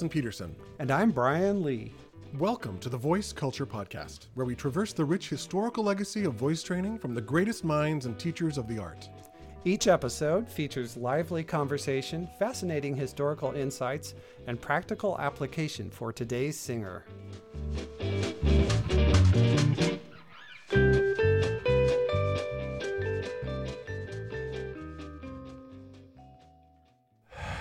[0.00, 0.56] Justin Peterson.
[0.78, 1.92] And I'm Brian Lee.
[2.38, 6.62] Welcome to the Voice Culture Podcast, where we traverse the rich historical legacy of voice
[6.62, 9.10] training from the greatest minds and teachers of the art.
[9.66, 14.14] Each episode features lively conversation, fascinating historical insights,
[14.46, 17.04] and practical application for today's singer.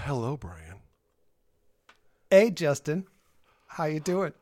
[0.06, 0.69] Hello, Brian.
[2.32, 3.08] Hey, Justin.
[3.66, 4.34] How you doing?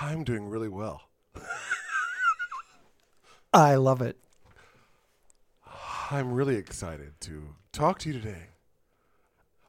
[0.00, 1.02] I'm doing really well.
[3.52, 4.16] I love it.
[6.12, 7.42] I'm really excited to
[7.72, 8.50] talk to you today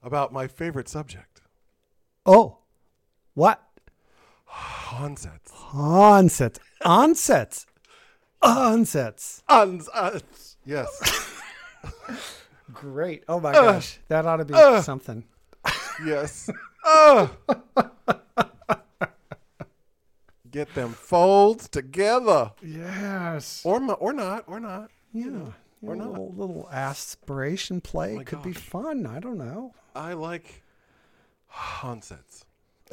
[0.03, 1.41] about my favorite subject,
[2.23, 2.59] Oh,
[3.33, 3.63] what?
[4.93, 5.51] onsets.
[5.73, 6.59] Onsets.
[6.85, 7.65] Onsets.
[8.43, 9.41] Onsets.
[9.49, 10.57] Onsets.
[10.65, 11.31] Yes.
[12.73, 13.23] Great.
[13.27, 13.97] Oh my gosh.
[14.09, 14.83] That ought to be uh.
[14.83, 15.23] something.
[16.05, 16.49] Yes.
[16.85, 17.31] Ah.
[20.49, 22.51] Get them folds together.
[22.63, 23.61] Yes.
[23.65, 24.89] Or, or not, or not.
[25.13, 25.51] Yeah.
[25.81, 26.09] or a not.
[26.11, 29.05] little, little aspiration play my could be fun.
[29.05, 29.73] I don't know.
[29.95, 30.63] I like
[31.83, 32.45] onsets.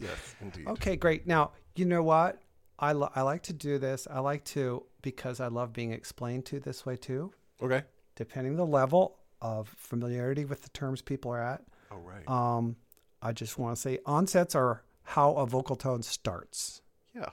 [0.00, 0.66] yes, indeed.
[0.68, 1.26] Okay, great.
[1.26, 2.40] Now, you know what?
[2.78, 4.06] I, lo- I like to do this.
[4.10, 7.82] I like to, because I love being explained to this way too, Okay.
[8.16, 11.62] depending the level of familiarity with the terms people are at.
[11.90, 12.28] All right.
[12.28, 12.76] Um,
[13.22, 16.82] I just want to say onsets are how a vocal tone starts.
[17.14, 17.30] yeah.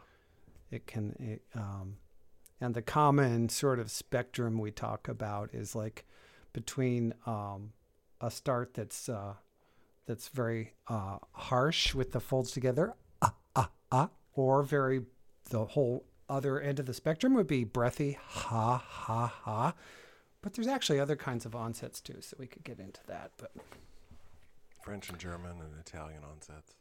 [0.71, 1.97] It can, it, um,
[2.59, 6.05] and the common sort of spectrum we talk about is like
[6.51, 7.73] between um,
[8.21, 9.33] a start that's uh,
[10.07, 15.01] that's very uh, harsh with the folds together, ah ah ah, or very
[15.49, 19.73] the whole other end of the spectrum would be breathy, ha ha ha.
[20.41, 23.31] But there's actually other kinds of onsets too, so we could get into that.
[23.37, 23.51] But
[24.83, 26.75] French and German and Italian onsets.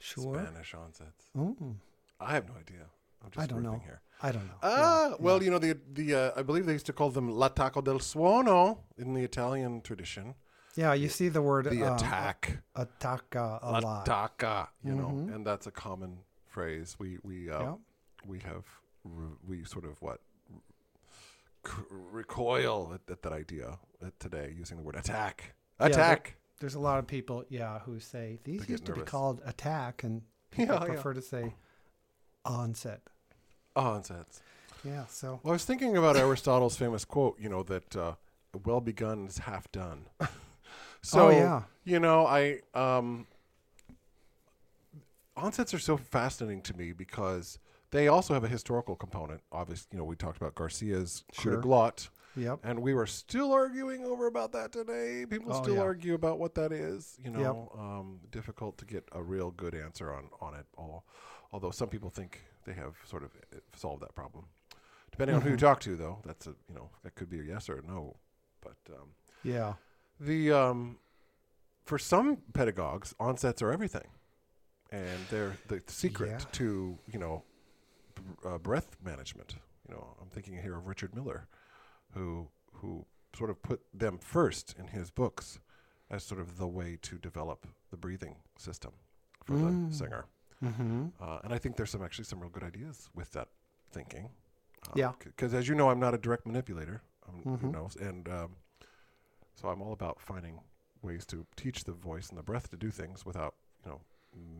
[0.00, 1.24] sure, Spanish onsets.
[1.36, 1.74] Mm,
[2.20, 2.86] I have no idea.
[3.22, 3.80] I'm just I don't know.
[3.84, 4.00] here.
[4.22, 4.58] I don't know.
[4.62, 7.28] Ah, Yeah, well, you know the the uh, I believe they used to call them
[7.28, 10.34] la l'attacco del suono in the Italian tradition.
[10.76, 14.06] yeah, you see the word The uh, attack, attacca a lot.
[14.84, 15.34] you know, Mhm.
[15.34, 16.96] and that's a common phrase.
[17.00, 17.78] We we uh, Yep.
[18.26, 18.64] we have
[19.48, 20.20] we sort of what
[22.12, 23.78] recoil at, at that idea
[24.18, 25.54] today using the word attack.
[25.80, 26.36] Attack.
[26.60, 30.22] There's a lot of people, yeah, who say these used to be called attack, and
[30.50, 30.86] people Yeah, yeah.
[30.86, 31.54] prefer to say
[32.44, 33.02] onset.
[33.76, 34.40] Onsets.
[34.84, 38.14] Yeah, so Well, I was thinking about Aristotle's famous quote, you know, that uh,
[38.64, 40.06] well begun is half done.
[41.02, 43.26] so, oh yeah, you know, I um,
[45.36, 47.58] onsets are so fascinating to me because
[47.90, 49.42] they also have a historical component.
[49.52, 51.62] Obviously, you know, we talked about Garcia's coup de Sure.
[51.62, 55.24] glotte, yep, and we were still arguing over about that today.
[55.28, 55.82] People Oh, still yeah.
[55.82, 57.18] argue about what that is.
[57.24, 60.66] You know, um, difficult to get a real good answer on on it.
[60.76, 61.04] All,
[61.52, 64.46] although some people think they have sort of uh, solved that problem.
[65.10, 65.60] Depending on who you Mhm.
[65.60, 68.16] talk to, though, that's a you know that could be a yes or a no.
[68.60, 69.74] But um, yeah,
[70.20, 70.98] the um,
[71.84, 74.08] for some pedagogues, onsets are everything,
[74.92, 76.38] and they're the secret Yeah.
[76.52, 77.42] to you know
[78.44, 79.56] uh, breath management.
[79.88, 81.48] You know, I'm thinking here of Richard Miller,
[82.14, 85.58] who who sort of put them first in his books
[86.10, 88.92] as sort of the way to develop the breathing system
[89.44, 89.88] for Mm.
[89.90, 90.24] the singer.
[90.62, 91.06] mm-hmm.
[91.20, 93.48] Uh, and I think there's some actually some real good ideas with that
[93.90, 94.30] thinking.
[94.94, 95.12] Yeah.
[95.18, 97.02] Because as you know, I'm not a direct manipulator.
[97.28, 97.72] Um, You Mhm.
[97.72, 98.56] know, and um,
[99.54, 100.60] so I'm all about finding
[101.02, 103.54] ways to teach the voice and the breath to do things without
[103.84, 104.00] you know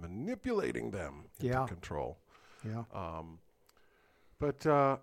[0.01, 1.67] manipulating them into Yeah.
[1.67, 2.19] control.
[2.65, 3.41] yeah, Um,
[4.39, 4.99] but uh,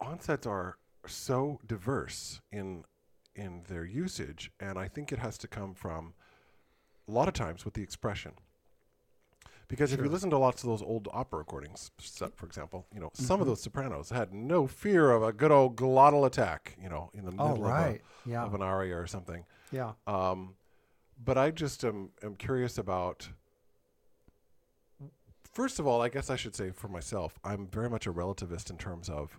[0.00, 2.84] onsets are so diverse in
[3.36, 6.14] in their usage, and I think it has to come from
[7.08, 8.32] a lot of times with the expression.
[9.68, 11.92] Because if you listen to lots of those old opera recordings,
[12.34, 13.50] for example, you know some of Mhm.
[13.50, 17.30] those sopranos had no fear of a good old glottal attack, you know, in the
[17.38, 19.46] oh middle of, a, yeah, of an aria or something.
[19.70, 20.56] yeah, Um,
[21.22, 23.30] but I just am, am curious about.
[25.52, 28.70] First of all, I guess I should say for myself, I'm very much a relativist
[28.70, 29.38] in terms of,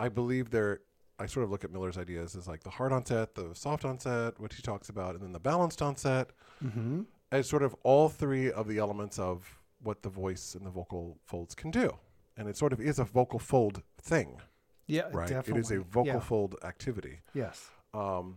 [0.00, 0.80] I believe there.
[1.20, 4.38] I sort of look at Miller's ideas as like the hard onset, the soft onset,
[4.38, 6.30] which he talks about, and then the balanced onset,
[6.64, 7.02] mm-hmm.
[7.32, 11.18] as sort of all three of the elements of what the voice and the vocal
[11.24, 11.92] folds can do.
[12.36, 14.40] And it sort of is a vocal fold thing,
[14.86, 15.28] yeah, right?
[15.28, 15.58] definitely.
[15.58, 16.20] It is a vocal yeah.
[16.20, 17.18] fold activity.
[17.34, 18.36] Yes, Um,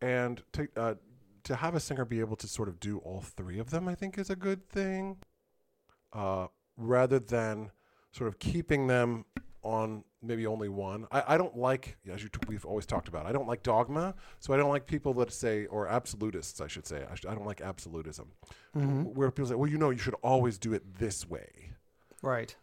[0.00, 0.94] and to uh,
[1.44, 3.94] to have a singer be able to sort of do all three of them, I
[3.94, 5.18] think, is a good thing.
[6.12, 7.70] Uh, rather than
[8.12, 9.24] sort of keeping them
[9.62, 11.06] on maybe only one.
[11.10, 14.14] I, I don't like, as you t- we've always talked about, I don't like dogma.
[14.38, 17.04] So I don't like people that say, or absolutists, I should say.
[17.10, 18.32] I, sh- I don't like absolutism,
[18.74, 21.70] where people say, well, you know, you should always do it this way.
[22.22, 22.54] Right.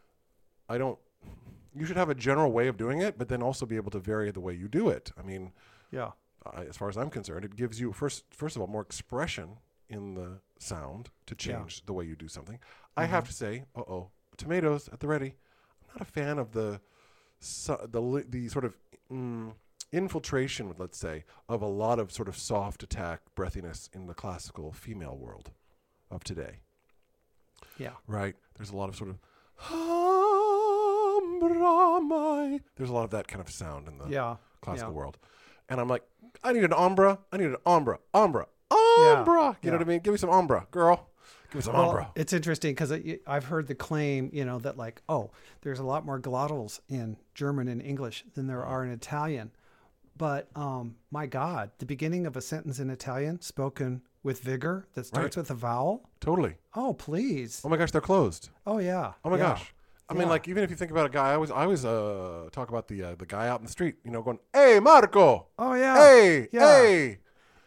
[0.69, 0.99] I don't.
[1.75, 3.99] You should have a general way of doing it, but then also be able to
[3.99, 5.11] vary the way you do it.
[5.17, 5.51] I mean,
[5.91, 6.11] Yeah.
[6.45, 9.57] uh, as far as I'm concerned, it gives you first first of all more expression
[9.89, 11.57] in the sound to Yeah.
[11.59, 12.59] change the way you do something.
[12.95, 15.35] I have to say, uh oh, tomatoes at the ready.
[15.83, 16.81] I'm not a fan of the
[17.39, 18.75] su- the the sort of
[19.11, 19.53] mm,
[19.91, 24.71] infiltration, let's say, of a lot of sort of soft attack breathiness in the classical
[24.71, 25.51] female world
[26.11, 26.59] of today.
[27.77, 27.91] Yeah.
[28.07, 28.35] Right?
[28.55, 29.17] There's a lot of sort of.
[32.77, 34.37] There's a lot of that kind of sound in the Yeah.
[34.61, 34.97] classical yeah.
[34.97, 35.17] world.
[35.69, 36.03] And I'm like,
[36.43, 37.19] I need an ombra.
[37.31, 37.97] I need an ombra.
[38.13, 38.45] Ombra.
[38.71, 39.55] Ombra.
[39.61, 39.99] You know what I mean?
[39.99, 41.06] Give me some ombra, girl.
[41.49, 42.91] Give me some Well, it's interesting because
[43.25, 47.17] I've heard the claim, you know, that like, oh, there's a lot more glottals in
[47.33, 49.51] German and English than there are in Italian.
[50.17, 55.05] But um, my God, the beginning of a sentence in Italian spoken with vigor that
[55.05, 55.41] starts Right.
[55.43, 56.09] with a vowel.
[56.19, 56.55] Totally.
[56.75, 57.61] Oh, please.
[57.63, 58.49] Oh my gosh, they're closed.
[58.65, 59.13] Oh yeah.
[59.23, 59.43] Oh my yeah.
[59.43, 59.73] gosh.
[60.09, 62.47] I mean, like even if you think about a guy, I always, I always uh,
[62.53, 65.47] talk about the uh, the guy out in the street, you know, going, "Hey, Marco.
[65.59, 65.97] Oh yeah.
[65.97, 66.65] Hey, yeah.
[66.81, 67.17] hey."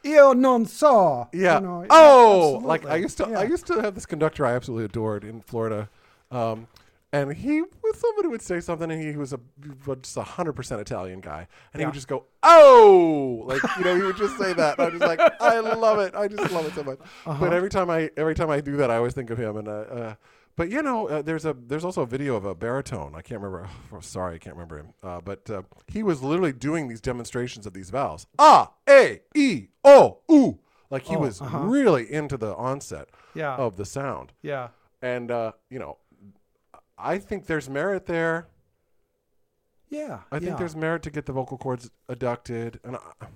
[0.04, 1.28] Io non so.
[1.32, 1.56] Yeah.
[1.56, 3.26] You know, oh, yeah, like I used to.
[3.26, 5.88] I used to have this conductor I absolutely adored in Florida,
[6.30, 6.68] um,
[7.12, 9.40] and he, when somebody would say something, and he was a
[10.00, 13.96] just a hundred percent Italian guy, and he would just go, "Oh," like you know,
[13.96, 14.78] he would just say that.
[14.78, 16.14] I'm just like, I love it.
[16.14, 16.98] I just love it so much.
[17.26, 17.44] Uh-huh.
[17.44, 19.56] But every time I every time I do that, I always think of him.
[19.56, 20.14] And uh, uh,
[20.60, 23.14] but you know, uh, there's a there's also a video of a baritone.
[23.14, 23.66] I can't remember.
[23.94, 24.88] oh, sorry, I can't remember him.
[25.02, 28.26] Uh, but uh, he was literally doing these demonstrations of these vowels.
[28.38, 30.58] Ah, a, e, o, u.
[30.90, 31.60] Like he Oh, was uh-huh.
[31.60, 33.54] really into the onset Yeah.
[33.56, 34.34] of the sound.
[34.42, 34.68] Yeah.
[35.00, 35.96] And uh, you know,
[36.98, 38.48] I think there's merit there.
[39.88, 40.18] Yeah.
[40.30, 40.56] I think yeah.
[40.56, 43.28] there's merit to get the vocal cords adducted, and I,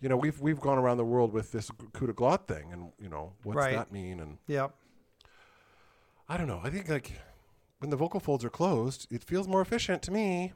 [0.00, 2.90] you know, we've we've gone around the world with this coup de glotte thing, and
[2.98, 3.76] you know, what's Right.
[3.76, 4.18] that mean?
[4.18, 4.74] And Yep.
[6.28, 6.60] I don't know.
[6.62, 7.12] I think like
[7.78, 10.52] when the vocal folds are closed, it feels more efficient to me.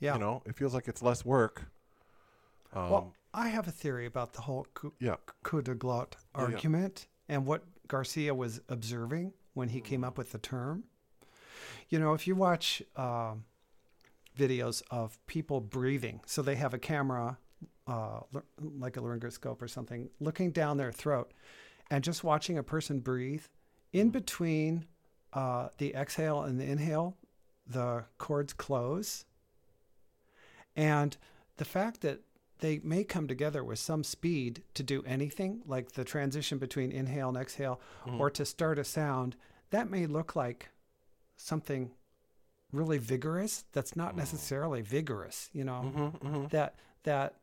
[0.00, 0.14] Yeah.
[0.14, 1.70] You know, it feels like it's less work.
[2.72, 5.16] Um, well, I have a theory about the whole coup, yeah.
[5.42, 6.54] coup de glotte Yeah, yeah.
[6.54, 10.84] argument and what Garcia was observing when he came up with the term.
[11.88, 13.44] You know, if you watch um,
[14.38, 17.38] videos of people breathing, so they have a camera,
[17.86, 18.20] uh,
[18.60, 21.32] like a laryngoscope or something, looking down their throat
[21.90, 23.44] and just watching a person breathe,
[23.92, 24.86] in between
[25.32, 27.16] uh, the exhale and the inhale,
[27.66, 29.24] the cords close.
[30.76, 31.16] And
[31.56, 32.20] the fact that
[32.60, 37.28] they may come together with some speed to do anything, like the transition between inhale
[37.28, 37.80] and exhale,
[38.18, 39.36] or to start a sound,
[39.70, 40.70] that may look like
[41.36, 41.90] something
[42.72, 45.92] really vigorous that's not necessarily vigorous, you know,
[46.24, 46.74] Mm-hmm, that,
[47.04, 47.34] that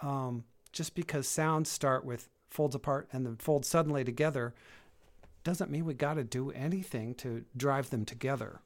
[0.00, 4.54] um, just because sounds start with folds apart and then fold suddenly together
[5.46, 8.60] doesn't mean we got to do anything to drive them together,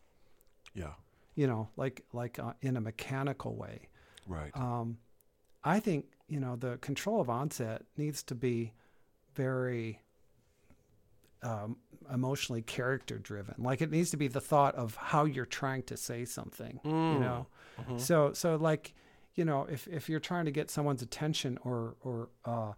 [0.74, 0.94] Yeah.
[1.34, 3.88] you know, like, like uh, in a mechanical way.
[4.26, 4.50] Right.
[4.56, 4.98] Um,
[5.62, 8.72] I think you know the control of onset needs to be
[9.34, 10.00] very
[11.42, 11.76] um,
[12.12, 13.54] emotionally character driven.
[13.58, 16.80] Like it needs to be the thought of how you're trying to say something.
[16.84, 17.46] You know,
[17.98, 18.94] so so like
[19.34, 22.72] you know if if you're trying to get someone's attention or or uh,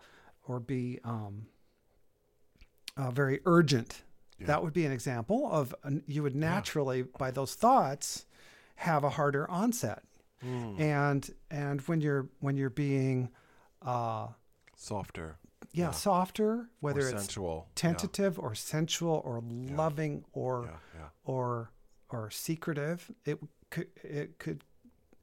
[0.49, 1.47] or be um,
[2.97, 4.03] uh, very urgent,
[4.39, 4.47] Yeah.
[4.49, 8.27] that would be an example of an, you would naturally by those thoughts
[8.77, 10.03] have a harder onset
[10.45, 10.81] Mm.
[10.81, 13.31] and and when you're when you're being
[13.83, 14.27] uh
[14.77, 15.37] Softer.
[15.73, 15.91] yeah, Yeah.
[15.93, 17.67] softer whether or it's sensual.
[17.69, 17.73] Yeah.
[17.77, 20.79] tentative or sensual or loving or Yeah.
[21.01, 21.09] Yeah.
[21.25, 21.71] or
[22.09, 23.39] or secretive it
[23.71, 24.65] could it could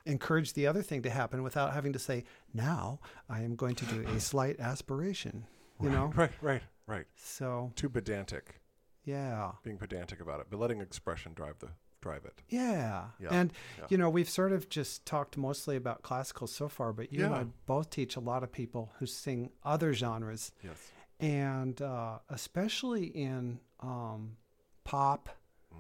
[0.06, 2.24] encourage the other thing to happen without having to say
[2.54, 5.46] now i am going to do a slight aspiration
[5.82, 6.32] you know Right.
[6.42, 6.64] Right.
[6.90, 7.06] Right.
[7.16, 8.60] so Too pedantic.
[9.06, 11.70] yeah Being pedantic about it, but letting expression drive the
[12.02, 12.42] drive it.
[12.48, 13.08] Yeah.
[13.20, 13.86] Yeah, And, yeah.
[13.90, 17.34] you know, we've sort of just talked mostly about classical so far, but you and
[17.36, 17.42] Yeah.
[17.42, 20.54] I both teach a lot of people who sing other genres.
[20.64, 20.78] Yes.
[21.20, 24.38] And uh, especially in um,
[24.86, 25.28] pop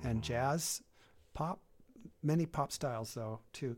[0.03, 0.81] and jazz,
[1.33, 1.61] pop,
[2.21, 3.77] many pop styles, though, too,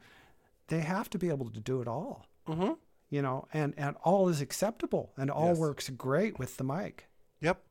[0.68, 2.72] they have to be able to do it all, Mm-hmm.
[3.12, 5.58] you know, and, and all is acceptable and all Yes.
[5.60, 7.06] works great with the mic.
[7.42, 7.62] Yep.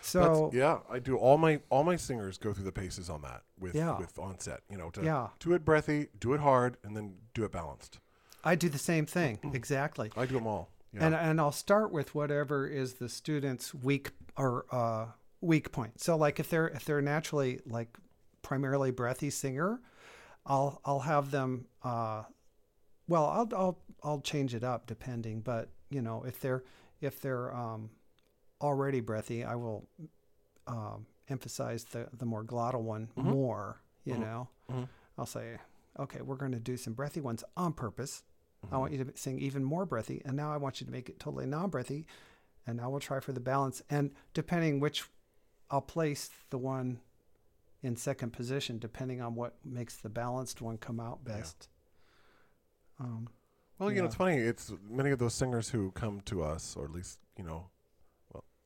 [0.00, 3.22] So, That's, yeah, I do all my all my singers go through the paces on
[3.22, 3.98] that with Yeah.
[3.98, 4.60] with onset.
[4.70, 5.28] You know, to Yeah.
[5.40, 7.98] do it breathy, do it hard, and then do it balanced.
[8.44, 9.38] I do the same thing.
[9.52, 10.10] Exactly.
[10.16, 10.70] I do them all.
[10.92, 11.04] Yeah.
[11.06, 15.08] and and I'll start with whatever is the student's weak or uh,
[15.42, 16.00] weak point.
[16.00, 17.98] So like if they're if they're naturally like
[18.40, 19.82] primarily breathy singer,
[20.46, 21.66] I'll I'll have them.
[21.82, 22.22] Uh,
[23.06, 26.64] well, I'll I'll I'll change it up depending, but you know if they're
[27.02, 27.90] if they're um,
[28.60, 29.88] already breathy, I will
[30.66, 33.24] um, emphasize the the more glottal one Mhm.
[33.24, 33.80] more.
[34.04, 34.20] You Mhm.
[34.20, 34.88] know, Mhm.
[35.16, 35.58] I'll say,
[35.98, 38.22] okay, we're going to do some breathy ones on purpose.
[38.62, 38.78] I Mm-hmm.
[38.78, 41.18] want you to sing even more breathy, and now I want you to make it
[41.20, 42.06] totally non-breathy,
[42.66, 43.82] and now we'll try for the balance.
[43.88, 45.08] And depending which,
[45.70, 47.00] I'll place the one
[47.82, 51.36] in second position, depending on what makes the balanced one come out Yeah.
[51.38, 51.68] best.
[52.98, 53.28] Um,
[53.78, 54.36] Well, you know, it's funny.
[54.38, 57.70] It's many of those singers who come to us, or at least, you know,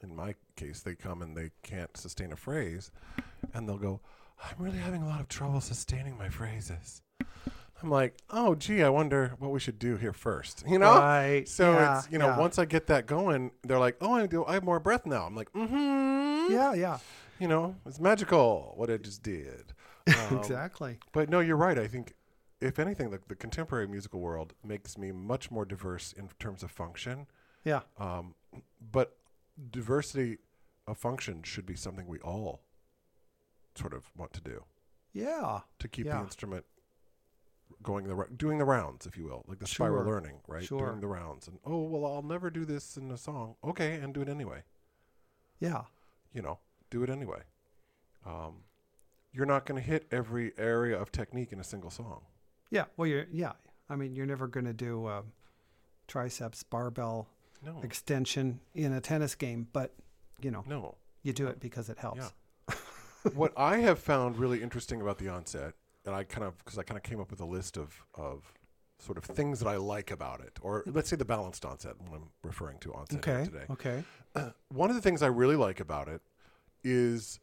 [0.02, 2.90] in my case, they come and they can't sustain a phrase,
[3.54, 4.00] and they'll go,
[4.42, 7.02] "I'm really having a lot of trouble sustaining my phrases."
[7.82, 10.64] I'm like, "Oh, gee, I wonder what we should do here first.
[10.68, 10.94] You know?
[10.98, 11.48] right?
[11.48, 12.38] So yeah, it's you know, yeah.
[12.38, 14.44] once I get that going, they're like, "Oh, I do.
[14.44, 16.98] I have more breath now." I'm like, "Mm-hmm." yeah, yeah,
[17.38, 19.72] You know, it's magical what I just did.
[20.08, 20.98] Um, exactly.
[21.12, 21.78] But no, you're right.
[21.78, 22.14] I think,
[22.60, 26.72] if anything, the, the contemporary musical world makes me much more diverse in terms of
[26.72, 27.28] function.
[27.64, 28.34] Yeah, Um,
[28.90, 29.16] but
[29.70, 30.38] diversity
[30.86, 32.62] of function should be something we all
[33.74, 34.64] sort of want to do
[35.12, 36.18] yeah, to keep Yeah.
[36.18, 36.64] the instrument
[37.82, 40.62] going the doing the rounds, if you will, like the spiral learning, right?
[40.64, 40.86] Sure.
[40.88, 43.56] Doing the rounds, and oh well, I'll never do this in a song.
[43.64, 44.62] Okay, and do it anyway.
[45.60, 45.82] yeah,
[46.32, 46.58] You know,
[46.90, 47.42] do it anyway.
[48.24, 48.64] Um,
[49.32, 52.22] you're not going to hit every area of technique in a single song.
[52.70, 52.84] yeah.
[52.96, 53.52] Well, you're yeah.
[53.90, 55.32] I mean, you're never going to do um,
[56.08, 57.28] triceps barbell
[57.64, 59.94] No, extension in a tennis game, but
[60.40, 60.96] you know, no.
[61.22, 62.32] you do it because it helps.
[62.68, 62.74] Yeah.
[63.34, 66.82] what I have found really interesting about the onset, and I kind of because I
[66.82, 68.52] kind of came up with a list of of
[68.98, 72.12] sort of things that I like about it, or let's say the balanced onset when
[72.22, 73.44] I'm referring to onset Okay.
[73.44, 73.64] today.
[73.70, 74.04] Okay.
[74.68, 76.20] One of the things I really like about it
[76.84, 77.40] is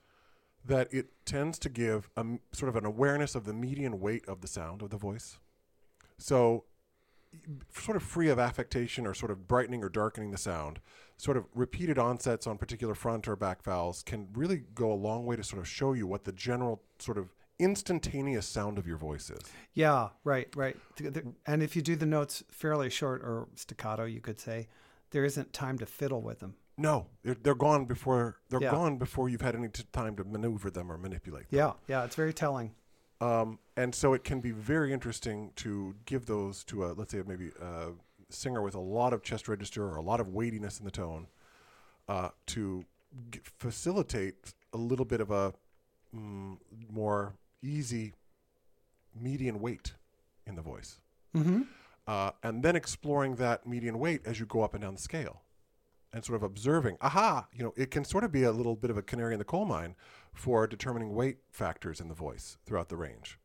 [0.65, 4.41] that it tends to give a, sort of an awareness of the median weight of
[4.41, 5.37] the sound of the voice.
[6.17, 6.65] So,
[7.77, 10.79] sort of free of affectation or sort of brightening or darkening the sound,
[11.17, 15.25] sort of repeated onsets on particular front or back vowels can really go a long
[15.25, 18.97] way to sort of show you what the general sort of instantaneous sound of your
[18.97, 19.41] voice is.
[19.73, 20.09] Yeah.
[20.23, 20.47] Right.
[20.55, 20.77] Right.
[21.45, 24.67] And if you do the notes fairly short or staccato, you could say,
[25.11, 26.55] there isn't time to fiddle with them.
[26.77, 28.71] No, they're, they're gone before they're Yeah.
[28.71, 31.57] gone before you've had any t- time to maneuver them or manipulate them.
[31.57, 31.71] Yeah.
[31.87, 32.05] Yeah.
[32.05, 32.71] It's very telling.
[33.21, 37.21] Um, and so it can be very interesting to give those to a, let's say,
[37.25, 37.89] maybe a
[38.29, 41.27] singer with a lot of chest register or a lot of weightiness in the tone
[42.07, 42.85] uh, to
[43.31, 44.35] g- facilitate
[44.73, 45.53] a little bit of a
[46.15, 46.57] mm,
[46.89, 48.13] more easy
[49.19, 49.93] median weight
[50.45, 51.01] in the voice.
[51.35, 51.63] Mm-hmm.
[52.07, 55.41] Uh, and then exploring that median weight as you go up and down the scale
[56.13, 58.89] and sort of observing, aha, you know, it can sort of be a little bit
[58.89, 59.95] of a canary in the coal mine
[60.33, 63.37] for determining weight factors in the voice throughout the range.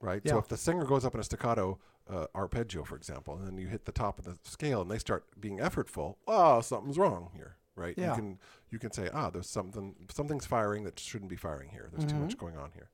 [0.00, 0.22] Right?
[0.34, 3.58] So if the singer goes up in a staccato uh, arpeggio, for example, and then
[3.58, 7.30] you hit the top of the scale and they start being effortful, oh, something's wrong
[7.34, 7.56] here.
[7.74, 7.94] Right?
[7.96, 8.10] Yeah.
[8.10, 8.38] You can
[8.70, 11.88] you can say, ah, there's something something's firing that shouldn't be firing here.
[11.92, 12.90] There's too much going on here.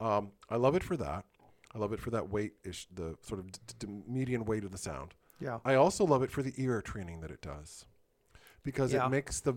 [0.00, 1.24] Um, I love it for that.
[1.74, 4.70] I love it for that weight ish, the sort of d- d- median weight of
[4.72, 5.14] the sound.
[5.40, 5.58] Yeah.
[5.64, 7.84] I also love it for the ear training that it does,
[8.68, 9.06] because Yeah.
[9.06, 9.54] it makes the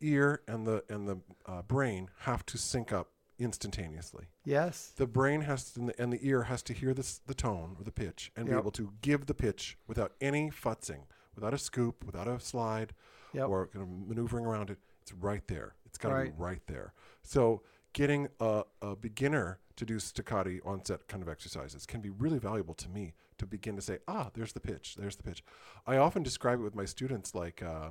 [0.00, 4.26] ear and the and the uh, brain have to sync up instantaneously.
[4.44, 4.92] Yes.
[4.96, 7.74] The brain has to, and the, and the ear has to hear this the tone
[7.78, 11.02] or the pitch and be able to give the pitch without any futzing,
[11.34, 12.94] without a scoop, without a slide,
[13.32, 13.48] Yep.
[13.48, 14.78] or kind of maneuvering around it.
[15.02, 15.74] It's right there.
[15.86, 16.36] It's got to Right.
[16.36, 16.94] be right there.
[17.22, 22.38] So getting a, a beginner to do staccati onset kind of exercises can be really
[22.38, 25.42] valuable to me to begin to say, ah, there's the pitch, there's the pitch.
[25.86, 27.90] I often describe it with my students like uh,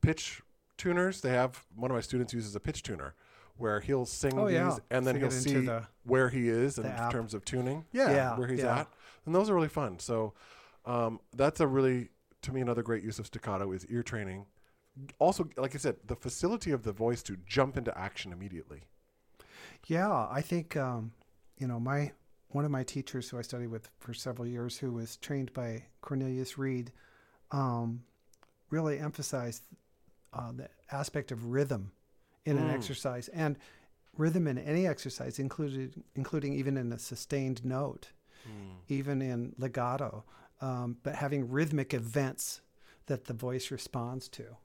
[0.00, 0.42] pitch
[0.76, 1.20] tuners.
[1.20, 3.14] They have one of my students uses a pitch tuner
[3.56, 4.76] where he'll sing Oh, these yeah.
[4.90, 7.12] and then Stick he'll see the- where he is in app.
[7.12, 7.84] terms of tuning.
[7.92, 8.80] Yeah, Yeah, where he's yeah.
[8.80, 8.88] at.
[9.26, 9.98] And those are really fun.
[9.98, 10.32] So
[10.86, 12.08] um, that's a really,
[12.42, 14.46] to me, another great use of staccato is ear training.
[15.18, 18.84] Also, like I said, the facility of the voice to jump into action immediately.
[19.86, 21.12] Yeah, I think um,
[21.58, 22.12] you know my
[22.48, 25.84] one of my teachers who I studied with for several years, who was trained by
[26.00, 26.92] Cornelius Reid,
[27.52, 28.02] um,
[28.70, 29.62] really emphasized
[30.32, 31.92] uh, the aspect of rhythm
[32.44, 32.74] in an Mm.
[32.74, 33.58] exercise and
[34.16, 38.12] rhythm in any exercise, including including even in a sustained note,
[38.48, 38.76] Mm.
[38.88, 40.24] even in legato,
[40.60, 42.60] um, but having rhythmic events
[43.06, 44.56] that the voice responds to,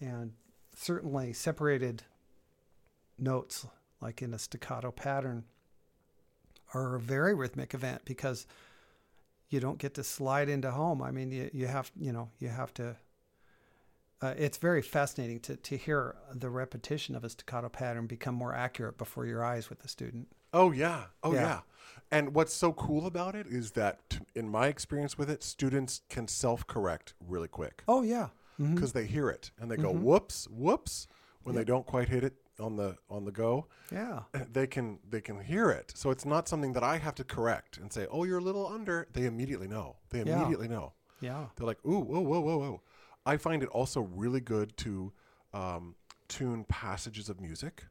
[0.00, 0.32] and
[0.74, 2.02] certainly separated
[3.18, 3.66] notes
[4.00, 5.44] like in a staccato pattern
[6.72, 8.46] are a very rhythmic event because
[9.50, 11.02] you don't get to slide into home.
[11.02, 12.96] I mean, you, you have, you know, you have to,
[14.22, 18.54] uh, it's very fascinating to, to hear the repetition of a staccato pattern become more
[18.54, 20.28] accurate before your eyes with the student.
[20.52, 21.04] Oh yeah.
[21.22, 21.42] Oh Yeah.
[21.42, 21.60] yeah.
[22.10, 26.28] And what's so cool about it is that, in my experience with it, students can
[26.28, 28.28] self-correct really quick Oh, yeah.
[28.58, 28.74] Mhm.
[28.74, 30.02] because they hear it and they go Mhm.
[30.02, 31.06] whoops, whoops
[31.42, 33.66] when they don't quite hit it on the on the go.
[33.92, 34.20] Yeah.
[34.52, 37.78] They can they can hear it, so it's not something that I have to correct
[37.78, 39.96] and say, "Oh, you're a little under." They immediately know.
[40.10, 40.36] They Yeah.
[40.36, 40.92] immediately know.
[41.20, 41.46] Yeah.
[41.56, 42.82] They're like, "Ooh, whoa, whoa, whoa, whoa."
[43.26, 45.12] I find it also really good to
[45.52, 45.94] um,
[46.28, 47.86] tune passages of music.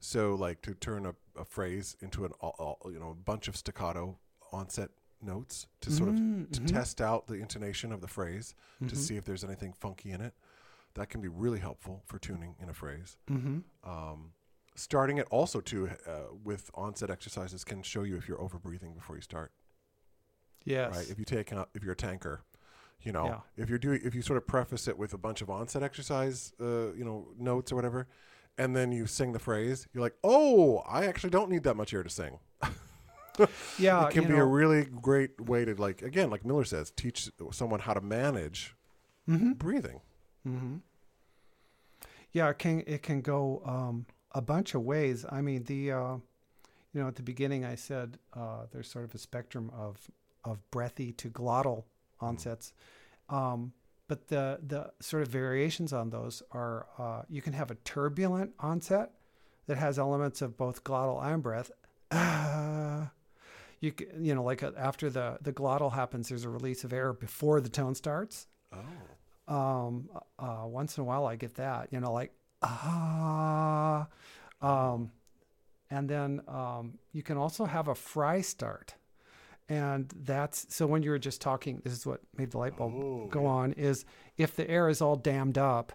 [0.00, 3.48] So, like to turn a, a phrase into an all, all, you know a bunch
[3.48, 4.18] of staccato
[4.52, 4.90] onset
[5.20, 6.66] notes to sort of to mhm.
[6.66, 8.96] test out the intonation of the phrase to Mhm.
[8.96, 10.34] see if there's anything funky in it.
[10.94, 13.16] That can be really helpful for tuning in a phrase.
[13.28, 13.62] Mhm.
[13.84, 14.32] Um,
[14.74, 18.94] starting it also too uh, with onset exercises can show you if you're over breathing
[18.94, 19.52] before you start.
[20.64, 20.94] Yes.
[20.96, 21.10] Right?
[21.10, 22.42] If you take out, if you're a tanker,
[23.02, 23.40] you know, Yeah.
[23.62, 26.52] if you're doing, if you sort of preface it with a bunch of onset exercise,
[26.60, 28.06] uh, you know, notes or whatever,
[28.58, 31.92] and then you sing the phrase, you're like, oh, I actually don't need that much
[31.92, 32.38] air to sing.
[33.78, 34.06] yeah.
[34.06, 37.30] it can be know, a really great way to like, again, like Miller says, teach
[37.50, 38.76] someone how to manage
[39.28, 39.56] mhm.
[39.58, 40.00] breathing.
[40.46, 40.76] Mm-hmm.
[42.32, 45.24] Yeah, it can it can go um, a bunch of ways.
[45.30, 46.14] I mean, the uh,
[46.92, 50.10] you know at the beginning I said uh, there's sort of a spectrum of
[50.44, 51.84] of breathy to glottal
[52.20, 52.72] onsets,
[53.28, 53.72] um,
[54.08, 58.52] but the the sort of variations on those are uh, you can have a turbulent
[58.58, 59.12] onset
[59.66, 61.70] that has elements of both glottal and breath.
[63.80, 67.12] You, you know, like uh, after the, the glottal happens, there's a release of air
[67.12, 68.78] before the tone starts Oh.
[69.48, 74.06] Um uh once in a while i get that you know like ah
[74.60, 75.10] um
[75.90, 78.94] and then um you can also have a fry start
[79.68, 83.26] and that's so when you're just talking this is what made the light bulb Oh,
[83.30, 83.48] go yeah.
[83.48, 84.04] on is
[84.36, 85.92] if the air is all dammed up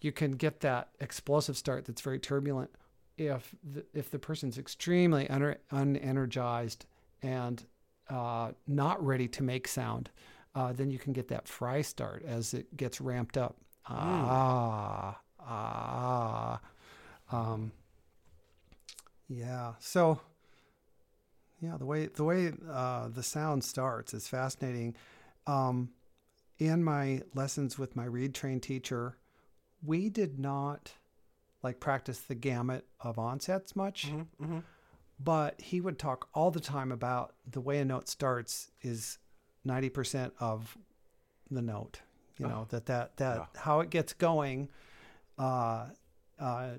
[0.00, 2.70] you can get that explosive start that's very turbulent
[3.16, 6.78] if the, if the person's extremely unenergized
[7.22, 7.64] and
[8.08, 10.08] uh, not ready to make sound
[10.58, 13.56] uh, then you can get that fry start as it gets ramped up.
[13.86, 16.60] Ah, ah.
[17.30, 17.70] Um,
[19.28, 19.74] yeah.
[19.78, 20.20] So,
[21.60, 24.96] yeah, the way the way uh, the sound starts is fascinating.
[25.46, 25.90] Um,
[26.58, 29.16] in my lessons with my Reid trained teacher,
[29.80, 30.92] we did not
[31.62, 34.58] like practice the gamut of onsets much hmm hmm
[35.20, 39.18] but he would talk all the time about the way a note starts is
[39.66, 40.76] 90% of
[41.50, 42.00] the note
[42.38, 42.66] you know Oh.
[42.70, 43.60] that that that Yeah.
[43.62, 44.68] how it gets going
[45.38, 45.88] uh,
[46.38, 46.74] uh,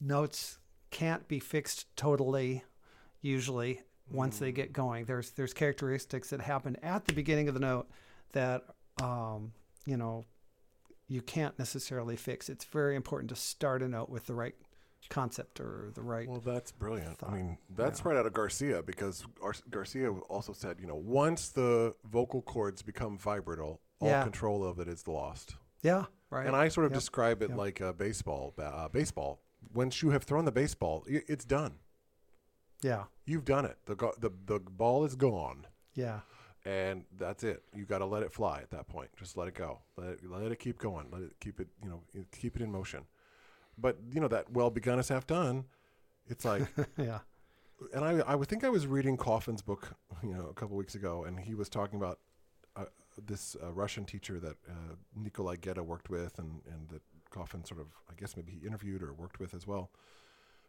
[0.00, 0.58] notes
[0.90, 2.64] can't be fixed totally
[3.20, 4.56] usually once they Mm.
[4.56, 7.88] get going there's there's characteristics that happen at the beginning of the note
[8.32, 8.62] that
[9.02, 9.52] um,
[9.86, 10.24] you know
[11.08, 14.54] you can't necessarily fix it's very important to start a note with the right
[15.12, 17.18] concept or the right Well, that's brilliant.
[17.18, 17.30] thought.
[17.30, 18.08] I mean, that's Yeah.
[18.08, 22.82] right out of Garcia because Gar- Garcia also said, you know, once the vocal cords
[22.82, 24.22] become vibratal, all Yeah.
[24.22, 25.56] control of it is lost.
[25.82, 26.98] yeah right And I sort of Yep.
[27.00, 27.58] describe it Yep.
[27.58, 28.54] like a baseball.
[28.56, 29.42] Uh, baseball.
[29.74, 31.78] Once you have thrown the baseball, it's done.
[32.82, 33.78] yeah You've done it.
[33.86, 36.20] The go- the the ball is gone, yeah
[36.64, 37.64] and that's it.
[37.74, 39.10] You got to let it fly at that point.
[39.16, 39.82] Just let it go.
[39.96, 41.10] Let it let it keep going.
[41.10, 41.68] Let it keep it.
[41.82, 43.06] You know, keep it in motion.
[43.78, 45.64] But you know that well begun is half done.
[46.28, 46.62] It's like
[46.96, 47.20] yeah
[47.92, 50.94] and I, I would think I was reading Coffin's book, you know, a couple weeks
[50.94, 52.20] ago, and he was talking about
[52.76, 52.84] uh,
[53.26, 57.80] this uh, Russian teacher that uh, Nicolai Gedda worked with, and and that Coffin sort
[57.80, 59.90] of, I guess maybe he interviewed or worked with as well.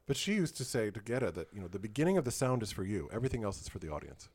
[0.05, 2.63] But she used to say to Geta that you know the beginning of the sound
[2.63, 4.29] is for you, everything else is for the audience,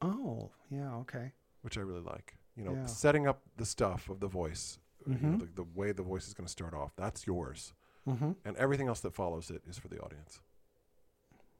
[0.00, 2.34] oh yeah okay which I really like.
[2.56, 2.86] You know, Yeah.
[2.86, 5.40] setting up the stuff of the voice, you know, Mhm.
[5.40, 7.72] the, the way the voice is going to start off, that's yours,
[8.06, 8.32] mm-hmm.
[8.44, 10.40] and everything else that follows it is for the audience.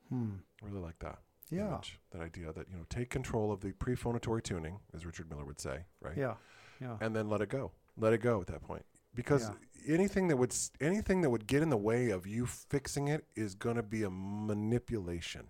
[0.09, 0.31] hmm.
[0.63, 1.19] I really like that.
[1.51, 5.31] yeah image, that idea that you know take control of the prephonatory tuning, as Richard
[5.31, 6.17] Miller would say, right?
[6.17, 6.35] yeah
[6.81, 7.73] yeah And then let it go.
[7.97, 9.95] Let it go at that point, because Yeah.
[9.95, 13.55] anything that would anything that would get in the way of you fixing it is
[13.55, 15.49] going to be a manipulation.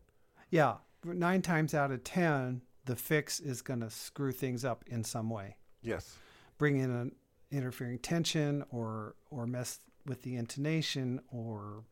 [0.51, 5.05] yeah nine times out of ten the fix is going to screw things up in
[5.05, 6.17] some way Yes.
[6.59, 7.15] bring in an
[7.51, 11.85] interfering tension or or mess with the intonation or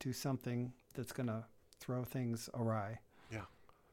[0.00, 1.44] do something that's going to
[1.80, 2.98] throw things awry.
[3.32, 3.42] Yeah.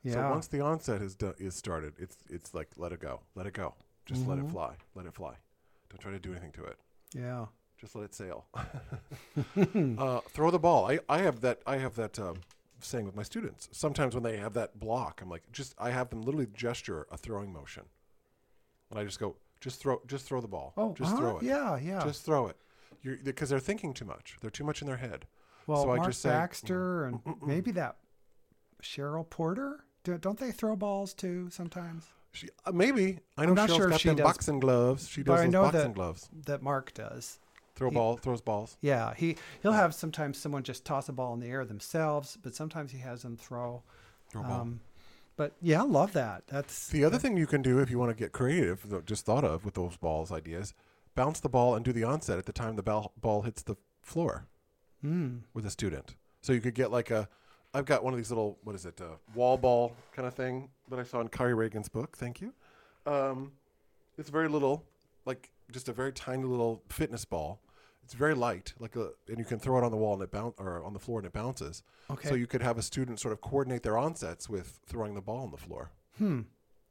[0.03, 0.13] Yeah.
[0.13, 3.45] So once the onset is do- is started, it's it's like let it go, let
[3.47, 3.73] it go,
[4.05, 4.51] just let it Mhm.
[4.51, 5.35] fly, let it fly.
[5.89, 6.77] Don't try to do anything to it.
[7.13, 7.45] yeah.
[7.77, 8.45] Just let it sail.
[9.97, 10.89] uh, throw the ball.
[10.89, 11.59] I, I have that.
[11.67, 12.37] I have that um,
[12.79, 13.67] saying with my students.
[13.73, 17.17] Sometimes when they have that block, I'm like, just I have them literally gesture a
[17.17, 17.83] throwing motion,
[18.89, 20.73] and I just go, just throw, just throw the ball.
[20.77, 21.43] Oh, just uh-huh, throw it.
[21.43, 22.03] Yeah, yeah.
[22.03, 22.55] Just throw it.
[23.01, 24.37] You're because they're thinking too much.
[24.39, 25.25] They're too much in their head.
[25.65, 27.97] well, so I Mark just say, mm, Baxter and maybe that
[28.83, 29.83] Cheryl Porter.
[30.03, 32.05] Do, don't they throw balls too sometimes?
[32.31, 35.09] She, uh, maybe I know I'm not Cheryl's sure got she them does, boxing gloves.
[35.09, 36.29] She does I those know boxing that- gloves.
[36.45, 37.39] That Mark does.
[37.75, 38.77] Throw he- ball, throws balls.
[38.81, 42.53] Yeah, he he'll have sometimes someone just toss a ball in the air themselves, but
[42.53, 43.81] sometimes he has them throw.
[44.29, 44.69] Throw ball.
[45.37, 46.43] But yeah, I love that.
[46.47, 49.43] That's The other thing you can do if you want to get creative, just thought
[49.43, 50.73] of with those balls ideas,
[51.13, 53.75] bounce the ball and do the onset at the time the ball, ball hits the
[54.01, 54.47] floor
[55.03, 56.15] mm, with a student.
[56.41, 57.27] So you could get like a,
[57.73, 60.69] I've got one of these little, what is it, uh, wall ball kind of thing
[60.89, 62.15] that I saw in Kari Ragan's book.
[62.15, 62.53] Thank you.
[63.05, 63.51] Um,
[64.17, 64.85] it's very little,
[65.25, 67.59] like just a very tiny little fitness ball.
[68.05, 70.31] It's very light, like a, and you can throw it on the wall and it
[70.31, 71.81] bounce or on the floor and it bounces.
[72.09, 72.29] okay.
[72.29, 75.39] So you could have a student sort of coordinate their onsets with throwing the ball
[75.43, 76.41] on the floor, hmm.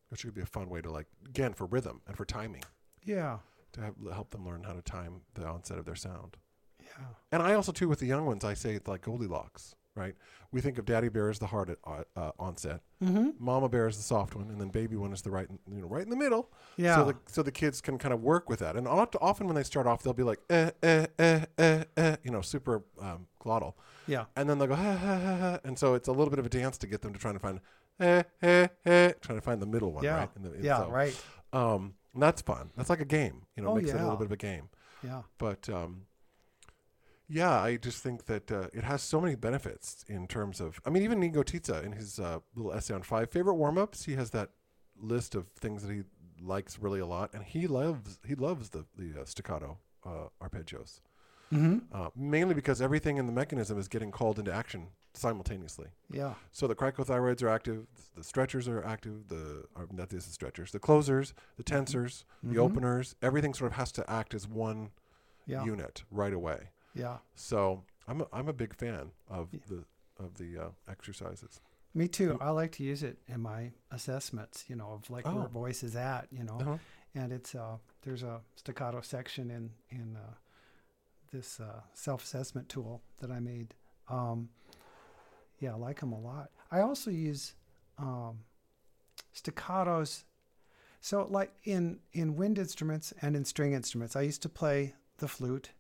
[0.08, 2.64] which would be a fun way to like again for rhythm and for timing
[3.04, 3.38] Yeah.
[3.74, 6.36] to have, help them learn how to time the onset of their sound.
[6.82, 7.06] Yeah.
[7.30, 10.14] And I also too with the young ones, I say it's like Goldilocks, right?
[10.52, 13.30] We think of Daddy Bear as the hard uh, uh, onset, Mm-hmm.
[13.38, 15.86] Mama Bear is the soft one, and then Baby one is the right, you know,
[15.86, 16.50] right in the middle.
[16.76, 16.96] Yeah.
[16.96, 18.76] So the so the kids can kind of work with that.
[18.76, 22.30] And often when they start off, they'll be like eh eh eh eh eh, you
[22.30, 23.74] know, super um, glottal,
[24.06, 24.24] yeah.
[24.36, 26.46] and then they'll go ha ha ha ha, and so it's a little bit of
[26.46, 27.60] a dance to get them to trying to find
[28.00, 30.16] eh eh eh, trying to find the middle one, Yeah.
[30.16, 30.30] right?
[30.42, 30.78] The- Yeah.
[30.78, 31.22] so, Right.
[31.52, 32.70] Um, and that's fun.
[32.76, 33.42] That's like a game.
[33.56, 34.68] You know, Oh, makes it a little bit of a game.
[35.02, 35.22] Yeah.
[35.38, 36.02] But um,
[37.28, 40.80] yeah, I just think that uh, it has so many benefits in terms of.
[40.84, 44.04] I mean, even Ingo Titze in his uh, little essay on five favorite warm ups,
[44.04, 44.50] he has that
[45.00, 46.02] list of things that he
[46.42, 51.00] likes really a lot, and he loves he loves the the uh, staccato uh, arpeggios,
[51.52, 51.78] Mm-hmm.
[51.92, 55.86] uh, mainly because everything in the mechanism is getting called into action simultaneously.
[56.10, 56.34] Yeah.
[56.52, 60.72] So the cricothyroids are active, the stretchers are active, the or not these are stretchers,
[60.72, 62.64] the closers, the tensors, the Mhm.
[62.64, 64.90] openers, everything sort of has to act as one
[65.46, 65.64] Yeah.
[65.64, 66.70] unit right away.
[66.94, 67.18] Yeah.
[67.34, 69.60] So I'm a, I'm a big fan of Yeah.
[69.68, 69.84] the
[70.24, 71.60] of the uh, exercises.
[71.92, 72.38] Me too.
[72.40, 74.64] I like to use it in my assessments.
[74.68, 75.34] You know, of like Oh.
[75.38, 76.28] where voice is at.
[76.32, 76.78] You know, Uh-huh.
[77.14, 80.34] and it's uh there's a staccato section in in uh,
[81.32, 83.74] this uh, self-assessment tool that I made.
[84.08, 84.50] Um,
[85.58, 86.50] yeah, I like them a lot.
[86.70, 87.54] I also use
[87.98, 88.44] um,
[89.34, 90.24] staccatos.
[91.00, 95.28] So, like in in wind instruments and in string instruments, I used to play the
[95.28, 95.70] flute,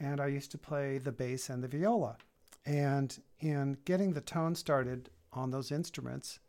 [0.00, 2.16] and I used to play the bass and the viola.
[2.64, 6.40] And in getting the tone started on those instruments,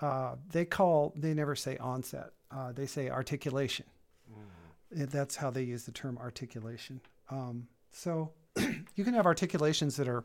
[0.00, 2.30] uh, they call they never say onset.
[2.50, 3.86] Uh, they say articulation.
[5.00, 7.00] Uh, That's how they use the term articulation.
[7.30, 8.32] Um, so
[8.96, 10.24] you can have articulations that are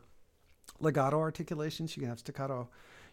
[0.80, 1.96] legato articulations.
[1.96, 2.68] You can have staccato.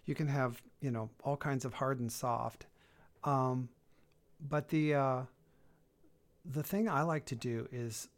[0.05, 2.65] You can have you know all kinds of hard and soft.
[3.23, 3.69] Um,
[4.39, 5.21] but the uh,
[6.43, 8.09] the thing I like to do is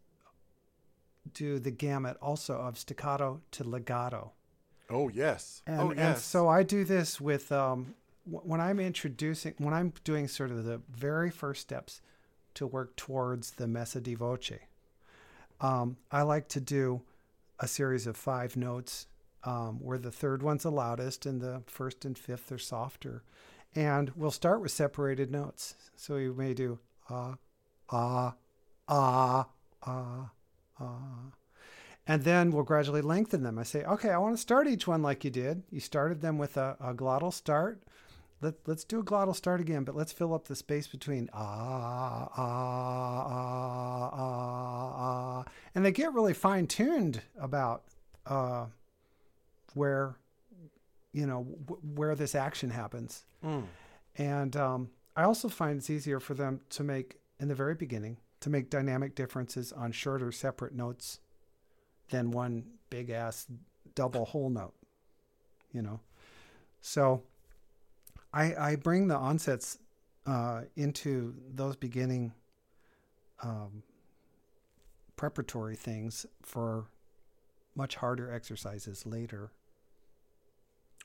[1.34, 4.34] do the gamut also of staccato to legato.
[4.90, 5.62] Oh yes.
[5.68, 10.28] And, oh and so I do this with um, when I'm introducing, when I'm doing
[10.28, 12.02] sort of the very first steps
[12.56, 14.60] to work towards the messa di voce.
[15.60, 17.02] Um, I like to do
[17.60, 19.08] a series of five notes
[19.44, 23.24] um, where the third one's the loudest and the first and fifth are softer.
[23.76, 25.76] And we'll start with separated notes.
[25.96, 27.36] So you may do ah,
[27.90, 28.36] ah,
[28.88, 29.48] ah,
[29.84, 30.32] ah,
[30.80, 31.32] ah.
[32.10, 33.60] And then we'll gradually lengthen them.
[33.60, 35.64] I say, okay, I want to start each one like you did.
[35.70, 37.84] You started them with a, a glottal start.
[38.40, 42.30] Let, let's do a glottal start again, but let's fill up the space between ah,
[42.38, 45.46] ah, ah, ah, ah.
[45.76, 47.84] And they get really fine tuned about
[48.26, 48.68] uh,
[49.74, 50.16] where,
[51.14, 53.26] you know, w- where this action happens.
[53.44, 53.64] Mm.
[54.18, 58.18] And um, I also find it's easier for them to make, in the very beginning,
[58.48, 61.20] to make dynamic differences on shorter separate notes
[62.10, 63.46] than one big ass
[63.94, 64.74] double whole note,
[65.74, 66.00] you know?
[66.82, 67.24] So
[68.34, 69.80] I, I bring the onsets
[70.26, 72.34] uh, into those beginning
[73.44, 73.84] um,
[75.18, 76.86] preparatory things for
[77.76, 79.52] much harder exercises later.